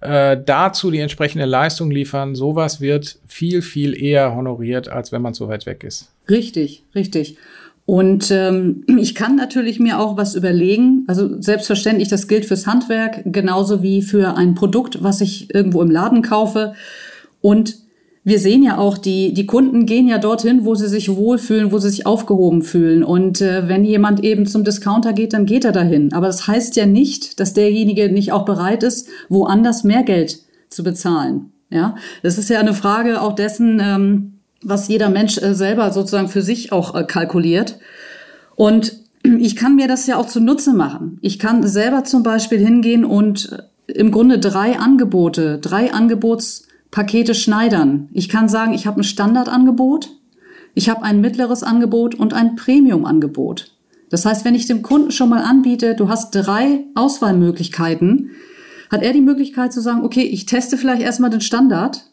äh, 0.00 0.36
dazu 0.44 0.90
die 0.90 0.98
entsprechende 0.98 1.44
Leistung 1.44 1.90
liefern, 1.90 2.34
sowas 2.34 2.80
wird 2.80 3.18
viel, 3.26 3.62
viel 3.62 4.00
eher 4.00 4.34
honoriert, 4.34 4.88
als 4.88 5.12
wenn 5.12 5.22
man 5.22 5.34
so 5.34 5.48
weit 5.48 5.66
weg 5.66 5.84
ist. 5.84 6.10
Richtig, 6.28 6.84
richtig. 6.94 7.36
Und 7.86 8.30
ähm, 8.30 8.84
ich 8.98 9.14
kann 9.14 9.36
natürlich 9.36 9.80
mir 9.80 9.98
auch 9.98 10.16
was 10.16 10.34
überlegen. 10.34 11.04
Also 11.08 11.40
selbstverständlich, 11.42 12.08
das 12.08 12.28
gilt 12.28 12.46
fürs 12.46 12.66
Handwerk 12.66 13.22
genauso 13.24 13.82
wie 13.82 14.00
für 14.00 14.36
ein 14.36 14.54
Produkt, 14.54 15.02
was 15.02 15.20
ich 15.20 15.52
irgendwo 15.52 15.82
im 15.82 15.90
Laden 15.90 16.22
kaufe. 16.22 16.74
Und 17.40 17.76
wir 18.22 18.38
sehen 18.38 18.62
ja 18.62 18.76
auch, 18.76 18.98
die, 18.98 19.32
die 19.32 19.46
Kunden 19.46 19.86
gehen 19.86 20.06
ja 20.06 20.18
dorthin, 20.18 20.64
wo 20.64 20.74
sie 20.74 20.88
sich 20.88 21.08
wohlfühlen, 21.08 21.72
wo 21.72 21.78
sie 21.78 21.88
sich 21.88 22.06
aufgehoben 22.06 22.62
fühlen. 22.62 23.02
Und 23.02 23.40
äh, 23.40 23.66
wenn 23.66 23.84
jemand 23.84 24.22
eben 24.22 24.46
zum 24.46 24.62
Discounter 24.62 25.14
geht, 25.14 25.32
dann 25.32 25.46
geht 25.46 25.64
er 25.64 25.72
dahin. 25.72 26.12
Aber 26.12 26.26
das 26.26 26.46
heißt 26.46 26.76
ja 26.76 26.84
nicht, 26.84 27.40
dass 27.40 27.54
derjenige 27.54 28.12
nicht 28.12 28.32
auch 28.32 28.44
bereit 28.44 28.82
ist, 28.82 29.08
woanders 29.30 29.84
mehr 29.84 30.02
Geld 30.02 30.40
zu 30.68 30.82
bezahlen. 30.82 31.52
Ja, 31.70 31.94
das 32.22 32.36
ist 32.36 32.50
ja 32.50 32.58
eine 32.58 32.74
Frage 32.74 33.22
auch 33.22 33.34
dessen, 33.34 33.80
ähm, 33.80 34.32
was 34.62 34.88
jeder 34.88 35.08
Mensch 35.08 35.38
äh, 35.38 35.54
selber 35.54 35.92
sozusagen 35.92 36.28
für 36.28 36.42
sich 36.42 36.72
auch 36.72 36.94
äh, 36.94 37.04
kalkuliert. 37.04 37.78
Und 38.56 38.98
ich 39.22 39.56
kann 39.56 39.76
mir 39.76 39.88
das 39.88 40.06
ja 40.06 40.16
auch 40.16 40.26
zunutze 40.26 40.74
machen. 40.74 41.18
Ich 41.22 41.38
kann 41.38 41.66
selber 41.66 42.04
zum 42.04 42.22
Beispiel 42.22 42.58
hingehen 42.58 43.04
und 43.04 43.52
äh, 43.86 43.92
im 43.92 44.10
Grunde 44.10 44.38
drei 44.38 44.78
Angebote, 44.78 45.58
drei 45.58 45.92
Angebots 45.92 46.66
Pakete 46.90 47.34
schneidern. 47.34 48.08
Ich 48.12 48.28
kann 48.28 48.48
sagen, 48.48 48.74
ich 48.74 48.86
habe 48.86 49.00
ein 49.00 49.04
Standardangebot, 49.04 50.10
ich 50.74 50.88
habe 50.88 51.02
ein 51.02 51.20
mittleres 51.20 51.62
Angebot 51.62 52.14
und 52.14 52.32
ein 52.32 52.56
Premium-Angebot. 52.56 53.72
Das 54.10 54.26
heißt, 54.26 54.44
wenn 54.44 54.54
ich 54.54 54.66
dem 54.66 54.82
Kunden 54.82 55.12
schon 55.12 55.28
mal 55.28 55.42
anbiete, 55.42 55.94
du 55.94 56.08
hast 56.08 56.32
drei 56.32 56.84
Auswahlmöglichkeiten, 56.94 58.30
hat 58.90 59.02
er 59.02 59.12
die 59.12 59.20
Möglichkeit 59.20 59.72
zu 59.72 59.80
sagen, 59.80 60.04
okay, 60.04 60.22
ich 60.22 60.46
teste 60.46 60.76
vielleicht 60.76 61.02
erstmal 61.02 61.30
den 61.30 61.40
Standard, 61.40 62.04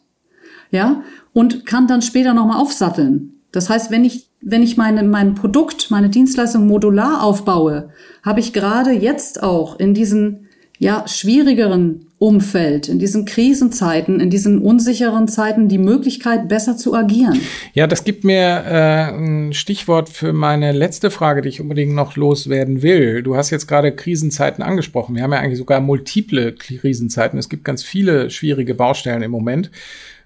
ja, 0.70 1.02
und 1.32 1.66
kann 1.66 1.86
dann 1.86 2.02
später 2.02 2.34
nochmal 2.34 2.60
aufsatteln. 2.60 3.34
Das 3.52 3.70
heißt, 3.70 3.90
wenn 3.90 4.04
ich, 4.04 4.30
wenn 4.40 4.62
ich 4.62 4.76
meine, 4.76 5.02
mein 5.02 5.34
Produkt, 5.34 5.90
meine 5.90 6.10
Dienstleistung 6.10 6.66
modular 6.66 7.22
aufbaue, 7.22 7.90
habe 8.22 8.40
ich 8.40 8.52
gerade 8.52 8.92
jetzt 8.92 9.42
auch 9.42 9.78
in 9.78 9.94
diesen, 9.94 10.47
ja, 10.78 11.04
schwierigeren 11.08 12.06
Umfeld, 12.18 12.88
in 12.88 12.98
diesen 12.98 13.24
Krisenzeiten, 13.24 14.20
in 14.20 14.30
diesen 14.30 14.58
unsicheren 14.58 15.28
Zeiten 15.28 15.68
die 15.68 15.78
Möglichkeit, 15.78 16.48
besser 16.48 16.76
zu 16.76 16.94
agieren? 16.94 17.40
Ja, 17.74 17.86
das 17.86 18.04
gibt 18.04 18.24
mir 18.24 18.64
äh, 18.66 19.12
ein 19.12 19.52
Stichwort 19.52 20.08
für 20.08 20.32
meine 20.32 20.72
letzte 20.72 21.10
Frage, 21.10 21.42
die 21.42 21.48
ich 21.48 21.60
unbedingt 21.60 21.94
noch 21.94 22.16
loswerden 22.16 22.82
will. 22.82 23.22
Du 23.22 23.36
hast 23.36 23.50
jetzt 23.50 23.66
gerade 23.66 23.92
Krisenzeiten 23.92 24.62
angesprochen. 24.62 25.14
Wir 25.14 25.22
haben 25.22 25.32
ja 25.32 25.38
eigentlich 25.38 25.58
sogar 25.58 25.80
multiple 25.80 26.52
Krisenzeiten. 26.52 27.38
Es 27.38 27.48
gibt 27.48 27.64
ganz 27.64 27.82
viele 27.82 28.30
schwierige 28.30 28.74
Baustellen 28.74 29.22
im 29.22 29.30
Moment. 29.30 29.70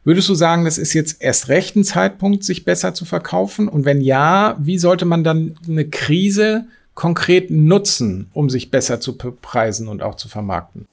Würdest 0.05 0.29
du 0.29 0.35
sagen, 0.35 0.65
das 0.65 0.79
ist 0.79 0.95
jetzt 0.95 1.23
erst 1.23 1.49
recht 1.49 1.77
ein 1.77 1.85
Zeitpunkt, 1.85 2.43
sich 2.43 2.65
besser 2.65 2.93
zu 2.93 3.05
verkaufen? 3.05 3.69
Und 3.69 3.85
wenn 3.85 4.01
ja, 4.01 4.57
wie 4.59 4.79
sollte 4.79 5.05
man 5.05 5.25
dann 5.25 5.55
eine 5.69 5.85
Krise 5.88 6.65
konkret 6.94 7.50
nutzen, 7.50 8.28
um 8.33 8.50
sich 8.50 8.70
besser 8.70 9.00
zu 9.00 9.16
preisen 9.16 9.88
und 9.88 10.02
auch 10.02 10.16
zu 10.16 10.28
vermarkten? 10.28 10.87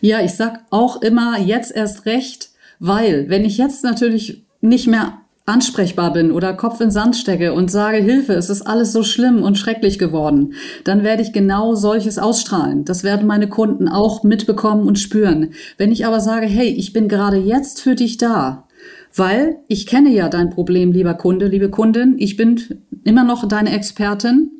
Ja, 0.00 0.20
ich 0.20 0.34
sag 0.34 0.60
auch 0.70 1.02
immer 1.02 1.38
jetzt 1.38 1.74
erst 1.74 2.06
recht, 2.06 2.50
weil 2.78 3.28
wenn 3.28 3.44
ich 3.44 3.58
jetzt 3.58 3.84
natürlich 3.84 4.44
nicht 4.60 4.86
mehr 4.86 5.18
ansprechbar 5.48 6.12
bin 6.12 6.30
oder 6.30 6.52
Kopf 6.52 6.80
in 6.80 6.90
Sand 6.90 7.16
stecke 7.16 7.54
und 7.54 7.70
sage, 7.70 7.98
Hilfe, 7.98 8.34
es 8.34 8.50
ist 8.50 8.62
alles 8.62 8.92
so 8.92 9.02
schlimm 9.02 9.42
und 9.42 9.56
schrecklich 9.58 9.98
geworden, 9.98 10.52
dann 10.84 11.02
werde 11.02 11.22
ich 11.22 11.32
genau 11.32 11.74
solches 11.74 12.18
ausstrahlen. 12.18 12.84
Das 12.84 13.02
werden 13.02 13.26
meine 13.26 13.48
Kunden 13.48 13.88
auch 13.88 14.22
mitbekommen 14.22 14.86
und 14.86 14.98
spüren. 14.98 15.54
Wenn 15.78 15.90
ich 15.90 16.04
aber 16.04 16.20
sage, 16.20 16.46
hey, 16.46 16.68
ich 16.68 16.92
bin 16.92 17.08
gerade 17.08 17.38
jetzt 17.38 17.80
für 17.80 17.94
dich 17.94 18.18
da, 18.18 18.68
weil 19.14 19.56
ich 19.68 19.86
kenne 19.86 20.10
ja 20.10 20.28
dein 20.28 20.50
Problem, 20.50 20.92
lieber 20.92 21.14
Kunde, 21.14 21.46
liebe 21.46 21.70
Kundin, 21.70 22.16
ich 22.18 22.36
bin 22.36 22.60
immer 23.04 23.24
noch 23.24 23.48
deine 23.48 23.72
Expertin 23.72 24.57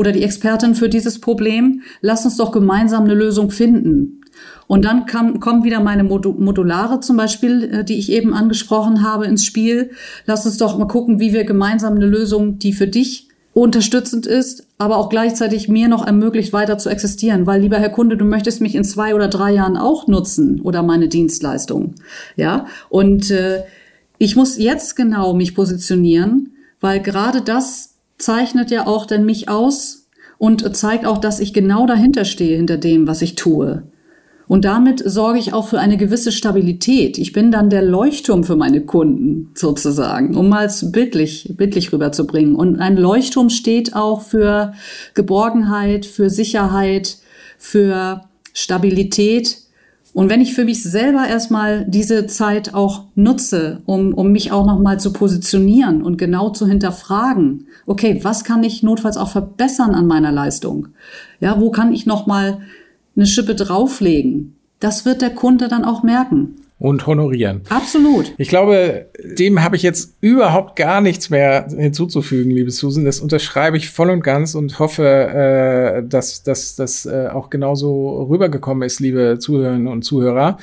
oder 0.00 0.12
die 0.12 0.22
Expertin 0.22 0.74
für 0.74 0.88
dieses 0.88 1.20
Problem, 1.20 1.82
lass 2.00 2.24
uns 2.24 2.38
doch 2.38 2.52
gemeinsam 2.52 3.04
eine 3.04 3.12
Lösung 3.12 3.50
finden. 3.50 4.22
Und 4.66 4.86
dann 4.86 5.04
kam, 5.04 5.40
kommen 5.40 5.62
wieder 5.62 5.80
meine 5.80 6.04
Modulare 6.04 7.00
zum 7.00 7.18
Beispiel, 7.18 7.64
äh, 7.64 7.84
die 7.84 7.98
ich 7.98 8.10
eben 8.10 8.32
angesprochen 8.32 9.02
habe, 9.02 9.26
ins 9.26 9.44
Spiel. 9.44 9.90
Lass 10.24 10.46
uns 10.46 10.56
doch 10.56 10.78
mal 10.78 10.86
gucken, 10.86 11.20
wie 11.20 11.34
wir 11.34 11.44
gemeinsam 11.44 11.96
eine 11.96 12.06
Lösung, 12.06 12.58
die 12.58 12.72
für 12.72 12.86
dich 12.86 13.28
unterstützend 13.52 14.26
ist, 14.26 14.68
aber 14.78 14.96
auch 14.96 15.10
gleichzeitig 15.10 15.68
mir 15.68 15.88
noch 15.88 16.06
ermöglicht, 16.06 16.54
weiter 16.54 16.78
zu 16.78 16.88
existieren. 16.88 17.46
Weil, 17.46 17.60
lieber 17.60 17.78
Herr 17.78 17.90
Kunde, 17.90 18.16
du 18.16 18.24
möchtest 18.24 18.62
mich 18.62 18.74
in 18.74 18.84
zwei 18.84 19.14
oder 19.14 19.28
drei 19.28 19.52
Jahren 19.52 19.76
auch 19.76 20.06
nutzen 20.06 20.62
oder 20.62 20.82
meine 20.82 21.08
Dienstleistung. 21.08 21.96
Ja, 22.36 22.64
und 22.88 23.30
äh, 23.30 23.64
ich 24.16 24.34
muss 24.34 24.56
jetzt 24.56 24.96
genau 24.96 25.34
mich 25.34 25.54
positionieren, 25.54 26.54
weil 26.80 27.00
gerade 27.00 27.42
das 27.42 27.89
zeichnet 28.20 28.70
ja 28.70 28.86
auch 28.86 29.06
denn 29.06 29.24
mich 29.24 29.48
aus 29.48 30.08
und 30.38 30.76
zeigt 30.76 31.06
auch, 31.06 31.18
dass 31.18 31.40
ich 31.40 31.52
genau 31.52 31.86
dahinter 31.86 32.24
stehe, 32.24 32.56
hinter 32.56 32.76
dem, 32.76 33.06
was 33.06 33.22
ich 33.22 33.34
tue. 33.34 33.82
Und 34.50 34.64
damit 34.64 35.00
sorge 35.04 35.38
ich 35.38 35.52
auch 35.52 35.68
für 35.68 35.78
eine 35.78 35.96
gewisse 35.96 36.32
Stabilität. 36.32 37.18
Ich 37.18 37.32
bin 37.32 37.52
dann 37.52 37.70
der 37.70 37.82
Leuchtturm 37.82 38.42
für 38.42 38.56
meine 38.56 38.80
Kunden 38.80 39.52
sozusagen, 39.54 40.36
um 40.36 40.48
mal 40.48 40.66
es 40.66 40.90
bildlich, 40.90 41.54
bildlich 41.56 41.92
rüberzubringen. 41.92 42.56
Und 42.56 42.80
ein 42.80 42.96
Leuchtturm 42.96 43.48
steht 43.48 43.94
auch 43.94 44.22
für 44.22 44.72
Geborgenheit, 45.14 46.04
für 46.04 46.30
Sicherheit, 46.30 47.18
für 47.58 48.22
Stabilität 48.52 49.58
Und 50.12 50.28
wenn 50.28 50.40
ich 50.40 50.54
für 50.54 50.64
mich 50.64 50.82
selber 50.82 51.26
erstmal 51.26 51.84
diese 51.86 52.26
Zeit 52.26 52.74
auch 52.74 53.04
nutze, 53.14 53.80
um, 53.86 54.12
um 54.12 54.32
mich 54.32 54.50
auch 54.50 54.66
nochmal 54.66 54.98
zu 54.98 55.12
positionieren 55.12 56.02
und 56.02 56.18
genau 56.18 56.50
zu 56.50 56.66
hinterfragen, 56.66 57.66
okay, 57.86 58.18
was 58.22 58.42
kann 58.42 58.64
ich 58.64 58.82
notfalls 58.82 59.16
auch 59.16 59.30
verbessern 59.30 59.94
an 59.94 60.06
meiner 60.06 60.32
Leistung? 60.32 60.88
Ja, 61.38 61.60
wo 61.60 61.70
kann 61.70 61.92
ich 61.92 62.06
nochmal 62.06 62.60
eine 63.14 63.26
Schippe 63.26 63.54
drauflegen? 63.54 64.56
Das 64.80 65.04
wird 65.04 65.22
der 65.22 65.30
Kunde 65.30 65.68
dann 65.68 65.84
auch 65.84 66.02
merken 66.02 66.56
und 66.80 67.06
honorieren. 67.06 67.60
Absolut. 67.68 68.32
Ich 68.38 68.48
glaube, 68.48 69.06
dem 69.22 69.62
habe 69.62 69.76
ich 69.76 69.82
jetzt 69.82 70.16
überhaupt 70.22 70.76
gar 70.76 71.00
nichts 71.02 71.28
mehr 71.30 71.68
hinzuzufügen, 71.68 72.50
liebe 72.50 72.70
Susan. 72.70 73.04
Das 73.04 73.20
unterschreibe 73.20 73.76
ich 73.76 73.90
voll 73.90 74.10
und 74.10 74.22
ganz 74.22 74.54
und 74.54 74.78
hoffe, 74.80 75.04
äh, 75.04 76.02
dass 76.08 76.42
das 76.42 77.06
äh, 77.06 77.28
auch 77.32 77.50
genauso 77.50 78.22
rübergekommen 78.24 78.82
ist, 78.82 78.98
liebe 78.98 79.38
Zuhörerinnen 79.38 79.86
und 79.88 80.02
Zuhörer. 80.02 80.56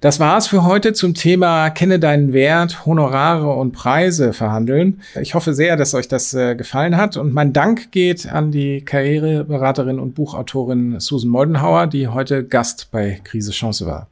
Das 0.00 0.18
war's 0.18 0.48
für 0.48 0.64
heute 0.64 0.94
zum 0.94 1.14
Thema 1.14 1.70
Kenne 1.70 2.00
deinen 2.00 2.32
Wert, 2.32 2.84
Honorare 2.84 3.52
und 3.52 3.70
Preise 3.70 4.32
verhandeln. 4.32 5.00
Ich 5.20 5.36
hoffe 5.36 5.54
sehr, 5.54 5.76
dass 5.76 5.94
euch 5.94 6.08
das 6.08 6.34
äh, 6.34 6.56
gefallen 6.56 6.96
hat 6.96 7.16
und 7.16 7.32
mein 7.32 7.52
Dank 7.52 7.92
geht 7.92 8.26
an 8.28 8.50
die 8.50 8.84
Karriereberaterin 8.84 10.00
und 10.00 10.16
Buchautorin 10.16 10.98
Susan 10.98 11.30
Moldenhauer, 11.30 11.86
die 11.86 12.08
heute 12.08 12.42
Gast 12.42 12.88
bei 12.90 13.20
Krise 13.22 13.52
Chance 13.52 13.86
war. 13.86 14.08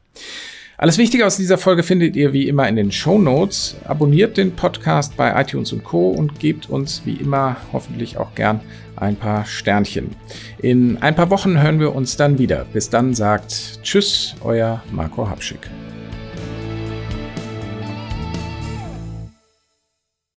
Alles 0.81 0.97
Wichtige 0.97 1.27
aus 1.27 1.37
dieser 1.37 1.59
Folge 1.59 1.83
findet 1.83 2.15
ihr 2.15 2.33
wie 2.33 2.47
immer 2.47 2.67
in 2.67 2.75
den 2.75 2.91
Show 2.91 3.19
Notes. 3.19 3.75
Abonniert 3.85 4.35
den 4.35 4.55
Podcast 4.55 5.15
bei 5.15 5.39
iTunes 5.39 5.71
und 5.73 5.83
Co. 5.83 6.09
und 6.09 6.39
gebt 6.39 6.71
uns 6.71 7.03
wie 7.05 7.13
immer 7.13 7.57
hoffentlich 7.71 8.17
auch 8.17 8.33
gern 8.33 8.61
ein 8.95 9.15
paar 9.15 9.45
Sternchen. 9.45 10.15
In 10.57 10.97
ein 10.97 11.13
paar 11.13 11.29
Wochen 11.29 11.61
hören 11.61 11.79
wir 11.79 11.93
uns 11.93 12.17
dann 12.17 12.39
wieder. 12.39 12.65
Bis 12.73 12.89
dann 12.89 13.13
sagt 13.13 13.83
Tschüss, 13.83 14.33
euer 14.43 14.81
Marco 14.91 15.29
Habschick. 15.29 15.69